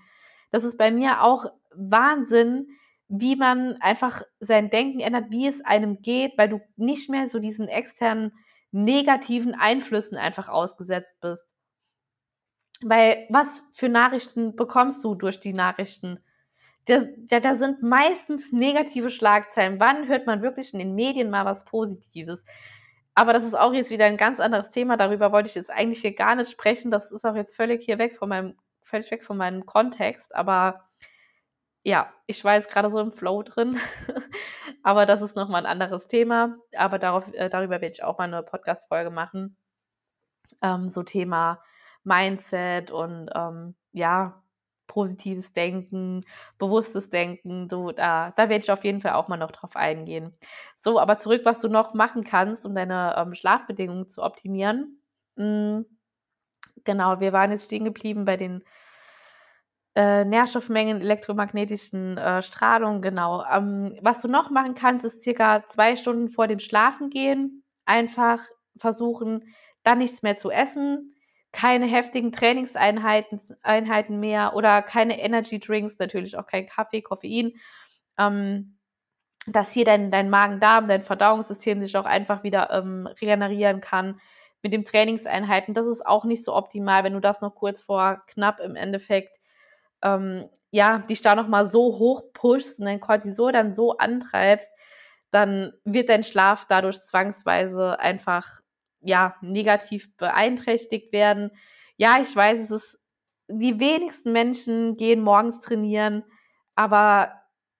Das 0.51 0.63
ist 0.63 0.77
bei 0.77 0.91
mir 0.91 1.23
auch 1.23 1.45
Wahnsinn, 1.75 2.67
wie 3.09 3.35
man 3.35 3.77
einfach 3.81 4.21
sein 4.39 4.69
Denken 4.69 4.99
ändert, 4.99 5.31
wie 5.31 5.47
es 5.47 5.65
einem 5.65 6.01
geht, 6.01 6.37
weil 6.37 6.47
du 6.47 6.61
nicht 6.77 7.09
mehr 7.09 7.27
so 7.29 7.39
diesen 7.39 7.67
externen 7.67 8.31
negativen 8.71 9.55
Einflüssen 9.55 10.15
einfach 10.15 10.47
ausgesetzt 10.47 11.19
bist. 11.19 11.45
Weil 12.81 13.25
was 13.29 13.61
für 13.73 13.89
Nachrichten 13.89 14.55
bekommst 14.55 15.03
du 15.03 15.15
durch 15.15 15.39
die 15.39 15.53
Nachrichten? 15.53 16.19
Da, 16.85 17.01
da, 17.39 17.55
sind 17.55 17.83
meistens 17.83 18.51
negative 18.51 19.09
Schlagzeilen. 19.09 19.79
Wann 19.79 20.07
hört 20.07 20.25
man 20.27 20.41
wirklich 20.41 20.73
in 20.73 20.79
den 20.79 20.95
Medien 20.95 21.29
mal 21.29 21.45
was 21.45 21.65
Positives? 21.65 22.45
Aber 23.15 23.33
das 23.33 23.43
ist 23.43 23.57
auch 23.57 23.73
jetzt 23.73 23.91
wieder 23.91 24.05
ein 24.05 24.17
ganz 24.17 24.39
anderes 24.39 24.69
Thema. 24.69 24.97
Darüber 24.97 25.31
wollte 25.31 25.49
ich 25.49 25.55
jetzt 25.55 25.71
eigentlich 25.71 26.01
hier 26.01 26.15
gar 26.15 26.35
nicht 26.35 26.51
sprechen. 26.51 26.89
Das 26.89 27.11
ist 27.11 27.25
auch 27.25 27.35
jetzt 27.35 27.55
völlig 27.55 27.83
hier 27.83 27.97
weg 27.97 28.15
von 28.15 28.29
meinem, 28.29 28.55
völlig 28.81 29.11
weg 29.11 29.23
von 29.23 29.37
meinem 29.37 29.65
Kontext. 29.65 30.33
Aber 30.33 30.88
ja, 31.83 32.11
ich 32.27 32.43
war 32.43 32.55
jetzt 32.55 32.69
gerade 32.69 32.89
so 32.89 32.99
im 32.99 33.11
Flow 33.11 33.43
drin. 33.43 33.79
Aber 34.83 35.05
das 35.05 35.21
ist 35.21 35.35
nochmal 35.35 35.65
ein 35.65 35.71
anderes 35.71 36.07
Thema. 36.07 36.57
Aber 36.75 36.99
darauf, 36.99 37.33
äh, 37.33 37.49
darüber 37.49 37.81
werde 37.81 37.93
ich 37.93 38.03
auch 38.03 38.17
mal 38.17 38.25
eine 38.25 38.43
Podcast-Folge 38.43 39.09
machen. 39.09 39.57
Ähm, 40.61 40.89
so 40.89 41.03
Thema 41.03 41.61
Mindset 42.03 42.91
und 42.91 43.29
ähm, 43.35 43.75
ja, 43.91 44.41
positives 44.87 45.53
Denken, 45.53 46.21
bewusstes 46.57 47.09
Denken, 47.09 47.69
so, 47.69 47.91
da, 47.91 48.31
da 48.31 48.49
werde 48.49 48.63
ich 48.63 48.71
auf 48.71 48.83
jeden 48.83 49.01
Fall 49.01 49.13
auch 49.13 49.27
mal 49.27 49.37
noch 49.37 49.51
drauf 49.51 49.75
eingehen. 49.75 50.35
So, 50.81 50.99
aber 50.99 51.19
zurück, 51.19 51.41
was 51.45 51.59
du 51.59 51.69
noch 51.69 51.93
machen 51.93 52.23
kannst, 52.23 52.65
um 52.65 52.75
deine 52.75 53.15
ähm, 53.17 53.33
Schlafbedingungen 53.35 54.07
zu 54.07 54.23
optimieren. 54.23 55.01
Mhm. 55.35 55.85
Genau, 56.85 57.19
wir 57.19 57.33
waren 57.33 57.51
jetzt 57.51 57.65
stehen 57.65 57.85
geblieben 57.85 58.25
bei 58.25 58.37
den 58.37 58.63
äh, 59.95 60.23
Nährstoffmengen, 60.25 61.01
elektromagnetischen 61.01 62.17
äh, 62.17 62.41
Strahlung, 62.41 63.01
genau. 63.01 63.43
Ähm, 63.51 63.97
was 64.01 64.19
du 64.19 64.27
noch 64.27 64.49
machen 64.49 64.75
kannst, 64.75 65.05
ist 65.05 65.21
circa 65.21 65.65
zwei 65.67 65.95
Stunden 65.95 66.29
vor 66.29 66.47
dem 66.47 66.59
Schlafengehen 66.59 67.63
einfach 67.85 68.41
versuchen, 68.77 69.45
dann 69.83 69.97
nichts 69.97 70.21
mehr 70.21 70.37
zu 70.37 70.51
essen, 70.51 71.15
keine 71.51 71.87
heftigen 71.87 72.31
Trainingseinheiten 72.31 73.41
Einheiten 73.63 74.19
mehr 74.19 74.55
oder 74.55 74.81
keine 74.83 75.19
Energy 75.19 75.59
Drinks, 75.59 75.97
natürlich 75.97 76.37
auch 76.37 76.45
kein 76.45 76.67
Kaffee, 76.67 77.01
Koffein. 77.01 77.53
Ähm, 78.17 78.75
dass 79.47 79.71
hier 79.71 79.85
dein, 79.85 80.11
dein 80.11 80.29
Magen-Darm, 80.29 80.87
dein 80.87 81.01
Verdauungssystem 81.01 81.81
sich 81.81 81.97
auch 81.97 82.05
einfach 82.05 82.43
wieder 82.43 82.69
ähm, 82.71 83.07
regenerieren 83.07 83.81
kann 83.81 84.19
mit 84.61 84.73
dem 84.73 84.83
Trainingseinheiten. 84.83 85.73
Das 85.73 85.87
ist 85.87 86.05
auch 86.05 86.25
nicht 86.25 86.43
so 86.43 86.55
optimal, 86.55 87.03
wenn 87.03 87.13
du 87.13 87.21
das 87.21 87.41
noch 87.41 87.55
kurz 87.55 87.81
vor 87.81 88.21
knapp 88.27 88.59
im 88.59 88.75
Endeffekt, 88.75 89.38
ähm, 90.01 90.49
ja, 90.71 90.99
dich 90.99 91.21
da 91.21 91.35
nochmal 91.35 91.69
so 91.69 91.99
hoch 91.99 92.31
pushst 92.33 92.79
und 92.79 92.85
dein 92.85 92.99
Cortisol 92.99 93.51
dann 93.51 93.73
so 93.73 93.97
antreibst, 93.97 94.69
dann 95.31 95.73
wird 95.83 96.09
dein 96.09 96.23
Schlaf 96.23 96.65
dadurch 96.67 97.01
zwangsweise 97.01 97.99
einfach 97.99 98.61
ja, 99.01 99.35
negativ 99.41 100.15
beeinträchtigt 100.17 101.13
werden. 101.13 101.51
Ja, 101.97 102.19
ich 102.21 102.35
weiß, 102.35 102.59
es 102.59 102.71
ist, 102.71 102.99
die 103.47 103.79
wenigsten 103.79 104.31
Menschen 104.31 104.95
gehen 104.97 105.21
morgens 105.21 105.59
trainieren, 105.59 106.23
aber 106.75 107.33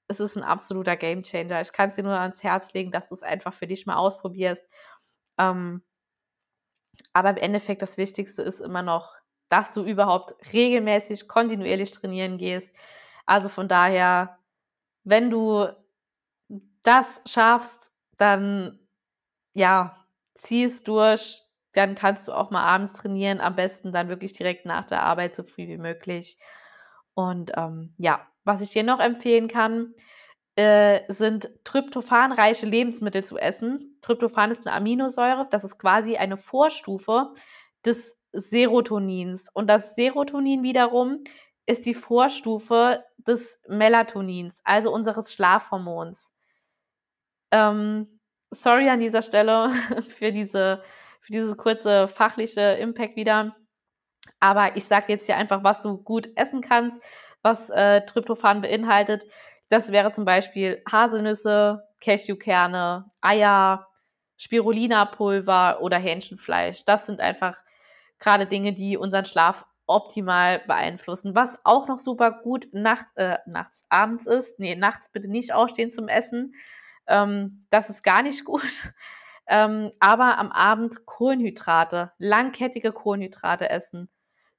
es 0.08 0.20
ist 0.20 0.36
ein 0.36 0.44
absoluter 0.44 0.98
Gamechanger. 0.98 1.62
Ich 1.62 1.72
kann 1.72 1.90
es 1.90 1.96
dir 1.96 2.04
nur 2.04 2.18
ans 2.18 2.44
Herz 2.44 2.74
legen, 2.74 2.92
dass 2.92 3.10
du 3.10 3.16
es 3.16 3.24
einfach 3.24 3.54
für 3.54 3.68
dich 3.68 3.86
mal 3.86 3.98
ausprobierst. 3.98 4.66
Ähm, 5.38 5.84
aber 7.14 7.30
im 7.32 7.38
Endeffekt 7.38 7.82
das 7.82 7.98
Wichtigste 7.98 8.42
ist 8.42 8.60
immer 8.60 8.82
noch, 8.82 9.16
dass 9.50 9.72
du 9.72 9.84
überhaupt 9.84 10.36
regelmäßig, 10.54 11.28
kontinuierlich 11.28 11.92
trainieren 11.92 12.38
gehst. 12.38 12.72
Also 13.26 13.50
von 13.50 13.68
daher, 13.68 14.38
wenn 15.04 15.30
du 15.30 15.68
das 16.84 17.22
schaffst, 17.26 17.92
dann 18.18 18.80
ja, 19.54 19.98
zieh 20.36 20.64
es 20.64 20.84
durch, 20.84 21.44
dann 21.74 21.96
kannst 21.96 22.28
du 22.28 22.34
auch 22.34 22.52
mal 22.52 22.64
abends 22.64 22.94
trainieren, 22.94 23.42
am 23.42 23.56
besten 23.56 23.92
dann 23.92 24.10
wirklich 24.10 24.34
direkt 24.34 24.66
nach 24.66 24.86
der 24.86 25.04
Arbeit 25.04 25.36
so 25.36 25.44
früh 25.44 25.68
wie 25.68 25.78
möglich. 25.78 26.38
Und 27.14 27.52
ähm, 27.58 27.94
ja, 27.98 28.28
was 28.44 28.62
ich 28.62 28.72
dir 28.72 28.84
noch 28.84 29.00
empfehlen 29.00 29.48
kann, 29.48 29.94
äh, 30.56 31.02
sind 31.12 31.50
tryptophanreiche 31.64 32.66
Lebensmittel 32.66 33.24
zu 33.24 33.38
essen. 33.38 33.98
Tryptophan 34.02 34.52
ist 34.52 34.66
eine 34.66 34.76
Aminosäure, 34.76 35.48
das 35.50 35.64
ist 35.64 35.78
quasi 35.78 36.18
eine 36.18 36.38
Vorstufe 36.38 37.34
des 37.86 38.19
Serotonins. 38.32 39.48
Und 39.54 39.68
das 39.68 39.96
Serotonin 39.96 40.64
wiederum 40.64 41.24
ist 41.66 41.86
die 41.86 41.94
Vorstufe 41.94 43.04
des 43.18 43.60
Melatonins, 43.68 44.62
also 44.64 44.92
unseres 44.92 45.32
Schlafhormons. 45.32 46.32
Ähm, 47.52 48.20
sorry 48.52 48.90
an 48.90 49.00
dieser 49.00 49.22
Stelle 49.22 49.72
für 50.18 50.32
diese, 50.32 50.84
für 51.22 51.32
diese 51.32 51.56
kurze 51.56 52.08
fachliche 52.08 52.62
Impact 52.62 53.16
wieder. 53.16 53.56
Aber 54.40 54.76
ich 54.78 54.86
sage 54.86 55.06
jetzt 55.10 55.26
hier 55.26 55.38
einfach, 55.38 55.64
was 55.64 55.82
du 55.82 55.98
gut 55.98 56.30
essen 56.36 56.62
kannst, 56.62 57.02
was 57.42 57.70
äh, 57.70 58.06
Tryptophan 58.06 58.62
beinhaltet. 58.62 59.26
Das 59.70 59.92
wäre 59.92 60.12
zum 60.12 60.26
Beispiel 60.26 60.82
Haselnüsse, 60.92 61.84
Cashewkerne, 62.00 63.12
Eier, 63.22 63.88
Spirulina-Pulver 64.38 65.82
oder 65.82 65.98
Hähnchenfleisch. 65.98 66.86
Das 66.86 67.06
sind 67.06 67.20
einfach 67.20 67.62
gerade 68.20 68.46
Dinge, 68.46 68.74
die 68.74 68.98
unseren 68.98 69.26
Schlaf 69.26 69.66
optimal 69.88 70.60
beeinflussen. 70.60 71.36
Was 71.36 71.58
auch 71.64 71.88
noch 71.88 72.00
super 72.00 72.32
gut 72.32 72.68
nachts, 72.72 73.12
äh, 73.16 73.38
nachts, 73.48 73.86
abends 73.90 74.28
ist. 74.28 74.60
Nee, 74.60 74.76
nachts 74.76 75.10
bitte 75.10 75.28
nicht 75.28 75.54
aufstehen 75.54 75.92
zum 75.92 76.08
Essen. 76.08 76.54
Ähm, 77.08 77.66
das 77.72 77.90
ist 77.90 78.04
gar 78.04 78.22
nicht 78.22 78.46
gut. 78.46 78.94
Ähm, 79.48 79.92
aber 80.00 80.38
am 80.38 80.52
Abend 80.52 81.06
Kohlenhydrate, 81.08 82.12
langkettige 82.20 82.92
Kohlenhydrate 82.92 83.70
essen. 83.70 84.10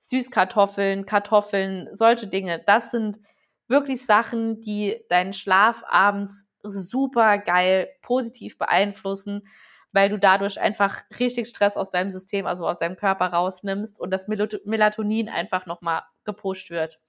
Süßkartoffeln, 0.01 1.07
Kartoffeln, 1.07 1.89
solche 1.95 2.27
Dinge. 2.27 2.63
Das 2.67 2.91
sind 2.91 3.21
wirklich 3.69 4.05
Sachen, 4.05 4.61
die 4.63 5.01
deinen 5.09 5.33
Schlaf 5.33 5.85
abends 5.87 6.47
super 6.63 7.39
geil 7.39 7.89
positiv 8.03 8.59
beeinflussen, 8.59 9.47
weil 9.93 10.09
du 10.09 10.19
dadurch 10.19 10.61
einfach 10.61 11.03
richtig 11.19 11.49
Stress 11.49 11.77
aus 11.77 11.91
deinem 11.91 12.11
System, 12.11 12.47
also 12.47 12.67
aus 12.69 12.79
deinem 12.79 12.97
Körper 12.97 13.27
rausnimmst 13.27 14.01
und 14.01 14.11
das 14.11 14.29
Melatonin 14.29 15.29
einfach 15.29 15.67
nochmal 15.67 16.03
gepusht 16.25 16.71
wird. 16.71 17.01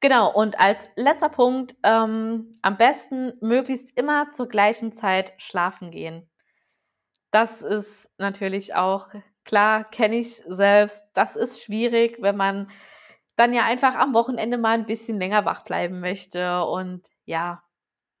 Genau, 0.00 0.32
und 0.32 0.58
als 0.60 0.88
letzter 0.96 1.28
Punkt, 1.28 1.74
ähm, 1.82 2.54
am 2.62 2.76
besten 2.76 3.32
möglichst 3.40 3.96
immer 3.96 4.30
zur 4.30 4.48
gleichen 4.48 4.92
Zeit 4.92 5.32
schlafen 5.38 5.90
gehen. 5.90 6.28
Das 7.30 7.62
ist 7.62 8.10
natürlich 8.18 8.74
auch 8.74 9.08
klar, 9.44 9.84
kenne 9.84 10.16
ich 10.16 10.42
selbst. 10.46 11.02
Das 11.14 11.36
ist 11.36 11.62
schwierig, 11.62 12.18
wenn 12.20 12.36
man 12.36 12.70
dann 13.36 13.52
ja 13.54 13.64
einfach 13.64 13.94
am 13.96 14.14
Wochenende 14.14 14.58
mal 14.58 14.74
ein 14.74 14.86
bisschen 14.86 15.18
länger 15.18 15.44
wach 15.44 15.64
bleiben 15.64 16.00
möchte. 16.00 16.64
Und 16.64 17.08
ja, 17.24 17.62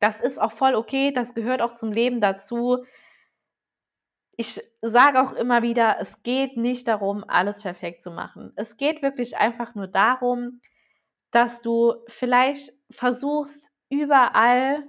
das 0.00 0.20
ist 0.20 0.40
auch 0.40 0.52
voll 0.52 0.74
okay. 0.74 1.12
Das 1.12 1.34
gehört 1.34 1.62
auch 1.62 1.74
zum 1.74 1.92
Leben 1.92 2.20
dazu. 2.20 2.84
Ich 4.40 4.62
sage 4.82 5.20
auch 5.20 5.32
immer 5.32 5.62
wieder, 5.62 5.96
es 5.98 6.22
geht 6.22 6.56
nicht 6.56 6.86
darum, 6.86 7.24
alles 7.26 7.62
perfekt 7.62 8.02
zu 8.02 8.12
machen. 8.12 8.52
Es 8.54 8.76
geht 8.76 9.02
wirklich 9.02 9.36
einfach 9.36 9.74
nur 9.74 9.88
darum, 9.88 10.60
dass 11.32 11.60
du 11.60 11.96
vielleicht 12.06 12.72
versuchst, 12.88 13.72
überall 13.90 14.84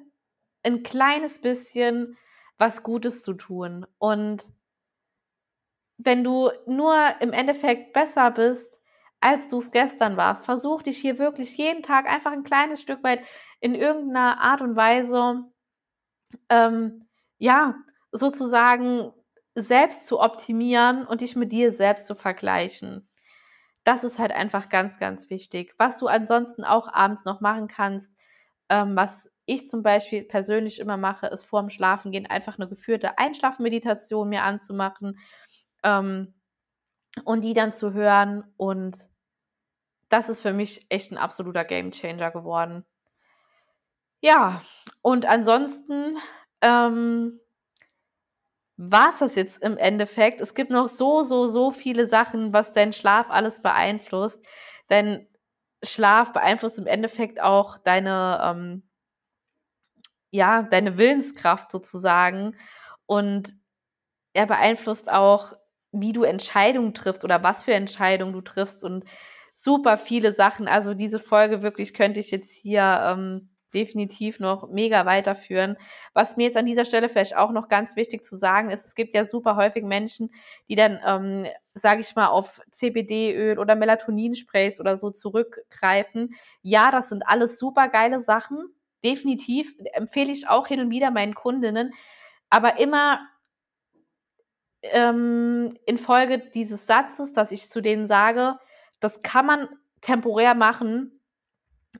ein 0.61 0.83
kleines 0.83 1.41
bisschen 1.41 2.15
was 2.59 2.83
Gutes 2.83 3.23
zu 3.23 3.33
tun. 3.33 3.87
Und 3.97 4.43
wenn 5.97 6.23
du 6.23 6.51
nur 6.67 6.95
im 7.19 7.33
Endeffekt 7.33 7.93
besser 7.93 8.29
bist, 8.29 8.79
als 9.19 9.47
du 9.47 9.57
es 9.57 9.71
gestern 9.71 10.15
warst, 10.15 10.45
versuch 10.45 10.83
dich 10.83 10.99
hier 10.99 11.17
wirklich 11.17 11.57
jeden 11.57 11.81
Tag 11.81 12.05
einfach 12.05 12.33
ein 12.33 12.43
kleines 12.43 12.81
Stück 12.81 13.03
weit 13.03 13.23
in 13.61 13.73
irgendeiner 13.73 14.39
Art 14.41 14.61
und 14.61 14.75
Weise, 14.75 15.43
ähm, 16.49 17.07
ja, 17.39 17.73
sozusagen 18.11 19.11
selbst 19.61 20.07
zu 20.07 20.19
optimieren 20.19 21.05
und 21.05 21.21
dich 21.21 21.35
mit 21.35 21.51
dir 21.51 21.71
selbst 21.71 22.05
zu 22.05 22.15
vergleichen. 22.15 23.07
Das 23.83 24.03
ist 24.03 24.19
halt 24.19 24.31
einfach 24.31 24.69
ganz, 24.69 24.99
ganz 24.99 25.29
wichtig. 25.29 25.73
Was 25.77 25.97
du 25.97 26.07
ansonsten 26.07 26.63
auch 26.63 26.87
abends 26.91 27.25
noch 27.25 27.41
machen 27.41 27.67
kannst, 27.67 28.11
ähm, 28.69 28.95
was 28.95 29.31
ich 29.45 29.67
zum 29.67 29.81
Beispiel 29.81 30.23
persönlich 30.23 30.79
immer 30.79 30.97
mache, 30.97 31.27
ist 31.27 31.43
vorm 31.43 31.69
Schlafengehen 31.69 32.27
einfach 32.27 32.59
eine 32.59 32.69
geführte 32.69 33.17
Einschlafmeditation 33.17 34.29
mir 34.29 34.43
anzumachen 34.43 35.17
ähm, 35.83 36.35
und 37.25 37.41
die 37.41 37.53
dann 37.53 37.73
zu 37.73 37.93
hören. 37.93 38.43
Und 38.57 39.09
das 40.09 40.29
ist 40.29 40.41
für 40.41 40.53
mich 40.53 40.85
echt 40.89 41.11
ein 41.11 41.17
absoluter 41.17 41.65
Gamechanger 41.65 42.31
geworden. 42.31 42.85
Ja, 44.21 44.61
und 45.01 45.25
ansonsten 45.25 46.17
ähm, 46.61 47.39
war 48.81 49.09
es 49.09 49.19
das 49.19 49.35
jetzt 49.35 49.61
im 49.61 49.77
Endeffekt. 49.77 50.39
Es 50.39 50.53
gibt 50.55 50.71
noch 50.71 50.87
so, 50.87 51.21
so, 51.21 51.47
so 51.47 51.71
viele 51.71 52.07
Sachen, 52.07 52.53
was 52.53 52.71
dein 52.71 52.93
Schlaf 52.93 53.29
alles 53.29 53.61
beeinflusst. 53.61 54.41
Dein 54.87 55.27
Schlaf 55.83 56.31
beeinflusst 56.31 56.79
im 56.79 56.87
Endeffekt 56.87 57.41
auch 57.41 57.77
deine, 57.77 58.39
ähm, 58.41 58.83
ja, 60.31 60.63
deine 60.63 60.97
Willenskraft 60.97 61.71
sozusagen. 61.71 62.55
Und 63.05 63.53
er 64.31 64.45
beeinflusst 64.45 65.11
auch, 65.11 65.51
wie 65.91 66.13
du 66.13 66.23
Entscheidungen 66.23 66.93
triffst 66.93 67.25
oder 67.25 67.43
was 67.43 67.63
für 67.63 67.73
Entscheidungen 67.73 68.31
du 68.31 68.39
triffst 68.39 68.85
und 68.85 69.03
super 69.53 69.97
viele 69.97 70.31
Sachen. 70.33 70.69
Also 70.69 70.93
diese 70.93 71.19
Folge 71.19 71.61
wirklich 71.63 71.93
könnte 71.93 72.21
ich 72.21 72.31
jetzt 72.31 72.55
hier 72.55 73.01
ähm, 73.03 73.49
definitiv 73.73 74.39
noch 74.39 74.69
mega 74.69 75.05
weiterführen. 75.05 75.77
Was 76.13 76.37
mir 76.37 76.43
jetzt 76.43 76.57
an 76.57 76.65
dieser 76.65 76.85
Stelle 76.85 77.09
vielleicht 77.09 77.35
auch 77.35 77.51
noch 77.51 77.69
ganz 77.69 77.95
wichtig 77.95 78.23
zu 78.25 78.35
sagen 78.35 78.69
ist, 78.69 78.85
es 78.85 78.95
gibt 78.95 79.15
ja 79.15 79.25
super 79.25 79.55
häufig 79.55 79.83
Menschen, 79.83 80.31
die 80.69 80.75
dann, 80.75 80.99
ähm, 81.05 81.47
sage 81.73 82.01
ich 82.01 82.15
mal, 82.15 82.27
auf 82.27 82.61
CBD-Öl 82.71 83.59
oder 83.59 83.75
Melatoninsprays 83.75 84.79
oder 84.79 84.97
so 84.97 85.11
zurückgreifen. 85.11 86.35
Ja, 86.61 86.91
das 86.91 87.09
sind 87.09 87.23
alles 87.27 87.59
super 87.59 87.89
geile 87.89 88.19
Sachen. 88.19 88.57
Definitiv 89.03 89.73
empfehle 89.93 90.31
ich 90.31 90.47
auch 90.49 90.67
hin 90.67 90.81
und 90.81 90.89
wieder 90.89 91.11
meinen 91.11 91.35
Kundinnen, 91.35 91.93
aber 92.49 92.79
immer 92.79 93.19
ähm, 94.81 95.69
infolge 95.85 96.39
dieses 96.39 96.85
Satzes, 96.85 97.33
dass 97.33 97.51
ich 97.51 97.69
zu 97.69 97.81
denen 97.81 98.07
sage, 98.07 98.57
das 98.99 99.21
kann 99.21 99.45
man 99.45 99.69
temporär 100.01 100.55
machen, 100.55 101.19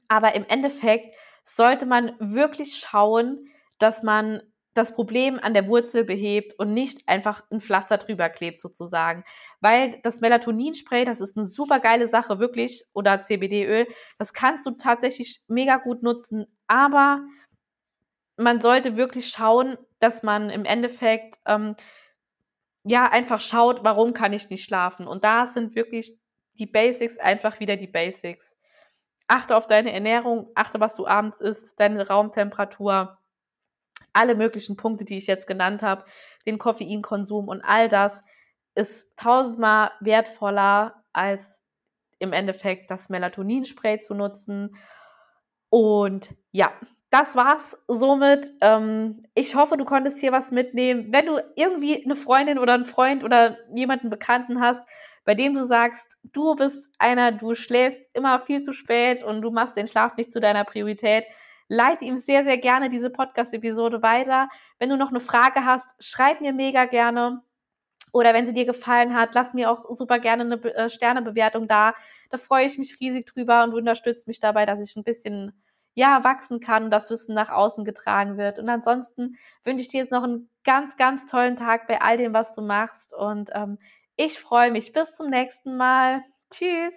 aber 0.08 0.36
im 0.36 0.46
Endeffekt 0.46 1.16
sollte 1.56 1.86
man 1.86 2.14
wirklich 2.20 2.78
schauen, 2.78 3.50
dass 3.78 4.04
man 4.04 4.42
das 4.74 4.94
Problem 4.94 5.40
an 5.40 5.54
der 5.54 5.68
Wurzel 5.68 6.04
behebt 6.04 6.58
und 6.58 6.74
nicht 6.74 7.08
einfach 7.08 7.44
ein 7.52 7.60
Pflaster 7.60 7.98
drüber 7.98 8.30
klebt 8.30 8.62
sozusagen. 8.62 9.24
Weil 9.60 10.00
das 10.04 10.22
Melatoninspray, 10.22 11.06
das 11.06 11.22
ist 11.22 11.38
eine 11.38 11.48
super 11.48 11.80
geile 11.80 12.08
Sache, 12.08 12.40
wirklich, 12.40 12.86
oder 12.94 13.22
CBD-Öl, 13.22 13.88
das 14.18 14.34
kannst 14.34 14.66
du 14.66 14.72
tatsächlich 14.72 15.42
mega 15.48 15.78
gut 15.78 16.04
nutzen, 16.04 16.46
aber 16.68 17.22
man 18.38 18.62
sollte 18.62 18.96
wirklich 18.96 19.30
schauen, 19.30 19.78
dass 20.00 20.24
man 20.24 20.50
im 20.50 20.64
Endeffekt 20.64 21.40
ähm, 21.46 21.76
ja 22.86 23.12
einfach 23.12 23.42
schaut, 23.42 23.84
warum 23.84 24.14
kann 24.14 24.32
ich 24.32 24.50
nicht 24.50 24.64
schlafen. 24.64 25.08
Und 25.08 25.26
da 25.26 25.46
sind 25.46 25.76
wirklich 25.76 26.18
die 26.54 26.66
Basics 26.66 27.18
einfach 27.18 27.60
wieder 27.60 27.76
die 27.76 27.88
Basics. 27.88 28.56
Achte 29.30 29.56
auf 29.56 29.68
deine 29.68 29.94
Ernährung, 29.94 30.50
achte, 30.56 30.80
was 30.80 30.96
du 30.96 31.08
abends 31.08 31.40
isst, 31.40 31.80
deine 31.80 32.08
Raumtemperatur, 32.08 33.20
alle 34.12 34.36
möglichen 34.36 34.76
Punkte, 34.76 35.06
die 35.06 35.18
ich 35.18 35.28
jetzt 35.28 35.46
genannt 35.46 35.84
habe, 35.84 36.04
den 36.48 36.58
Koffeinkonsum 36.58 37.48
und 37.48 37.62
all 37.62 37.90
das 37.90 38.22
ist 38.74 39.16
tausendmal 39.18 39.92
wertvoller 40.00 41.04
als 41.14 41.62
im 42.18 42.34
Endeffekt 42.34 42.90
das 42.90 43.10
Melatoninspray 43.10 44.00
zu 44.02 44.16
nutzen. 44.16 44.76
Und 45.70 46.36
ja, 46.52 46.72
das 47.12 47.36
war's 47.36 47.78
somit. 47.88 48.52
Ähm, 48.62 49.28
ich 49.36 49.56
hoffe, 49.56 49.78
du 49.78 49.86
konntest 49.86 50.18
hier 50.18 50.32
was 50.32 50.50
mitnehmen. 50.50 51.12
Wenn 51.12 51.28
du 51.28 51.40
irgendwie 51.56 52.04
eine 52.04 52.16
Freundin 52.16 52.58
oder 52.58 52.74
einen 52.74 52.86
Freund 52.86 53.24
oder 53.24 53.58
jemanden 53.76 54.10
Bekannten 54.10 54.60
hast, 54.60 54.82
bei 55.30 55.36
dem 55.36 55.54
du 55.54 55.64
sagst, 55.68 56.18
du 56.24 56.56
bist 56.56 56.90
einer, 56.98 57.32
du 57.32 57.54
schläfst 57.54 58.02
immer 58.14 58.40
viel 58.40 58.64
zu 58.64 58.74
spät 58.74 59.22
und 59.22 59.44
du 59.44 59.52
machst 59.52 59.78
den 59.78 59.88
Schlaf 59.88 60.18
nicht 60.18 60.34
zu 60.34 60.40
deiner 60.40 60.64
Priorität, 60.64 61.24
leite 61.68 62.04
ihm 62.04 62.18
sehr, 62.18 62.44
sehr 62.44 62.58
gerne 62.58 62.90
diese 62.90 63.12
Podcast-Episode 63.12 64.02
weiter. 64.02 64.50
Wenn 64.80 64.90
du 64.90 64.98
noch 64.98 65.10
eine 65.10 65.20
Frage 65.20 65.66
hast, 65.66 65.86
schreib 66.00 66.42
mir 66.42 66.52
mega 66.52 66.86
gerne. 66.86 67.44
Oder 68.12 68.34
wenn 68.34 68.48
sie 68.48 68.56
dir 68.56 68.66
gefallen 68.66 69.14
hat, 69.14 69.36
lass 69.36 69.54
mir 69.54 69.70
auch 69.70 69.96
super 69.96 70.18
gerne 70.18 70.46
eine 70.46 70.74
äh, 70.74 70.90
Sternebewertung 70.90 71.68
da. 71.68 71.94
Da 72.32 72.40
freue 72.40 72.66
ich 72.66 72.80
mich 72.80 73.00
riesig 73.00 73.28
drüber 73.28 73.64
und 73.64 73.70
du 73.70 73.78
unterstützt 73.78 74.28
mich 74.28 74.40
dabei, 74.40 74.66
dass 74.66 74.82
ich 74.82 74.96
ein 74.96 75.04
bisschen 75.04 75.54
ja, 75.94 76.24
wachsen 76.24 76.60
kann 76.60 76.86
und 76.86 76.90
das 76.90 77.12
Wissen 77.12 77.36
nach 77.36 77.50
außen 77.50 77.86
getragen 77.86 78.38
wird. 78.38 78.58
Und 78.58 78.68
ansonsten 78.68 79.36
wünsche 79.64 79.82
ich 79.82 79.90
dir 79.90 80.02
jetzt 80.02 80.12
noch 80.12 80.24
einen 80.24 80.50
ganz, 80.64 80.98
ganz 80.98 81.28
tollen 81.28 81.56
Tag 81.56 81.86
bei 81.86 82.02
all 82.02 82.18
dem, 82.18 82.34
was 82.34 82.52
du 82.52 82.64
machst. 82.64 83.14
Und 83.14 83.52
ähm, 83.54 83.78
ich 84.20 84.40
freue 84.40 84.72
mich. 84.72 84.92
Bis 84.94 85.14
zum 85.16 85.30
nächsten 85.30 85.78
Mal. 85.78 86.24
Tschüss. 86.52 86.94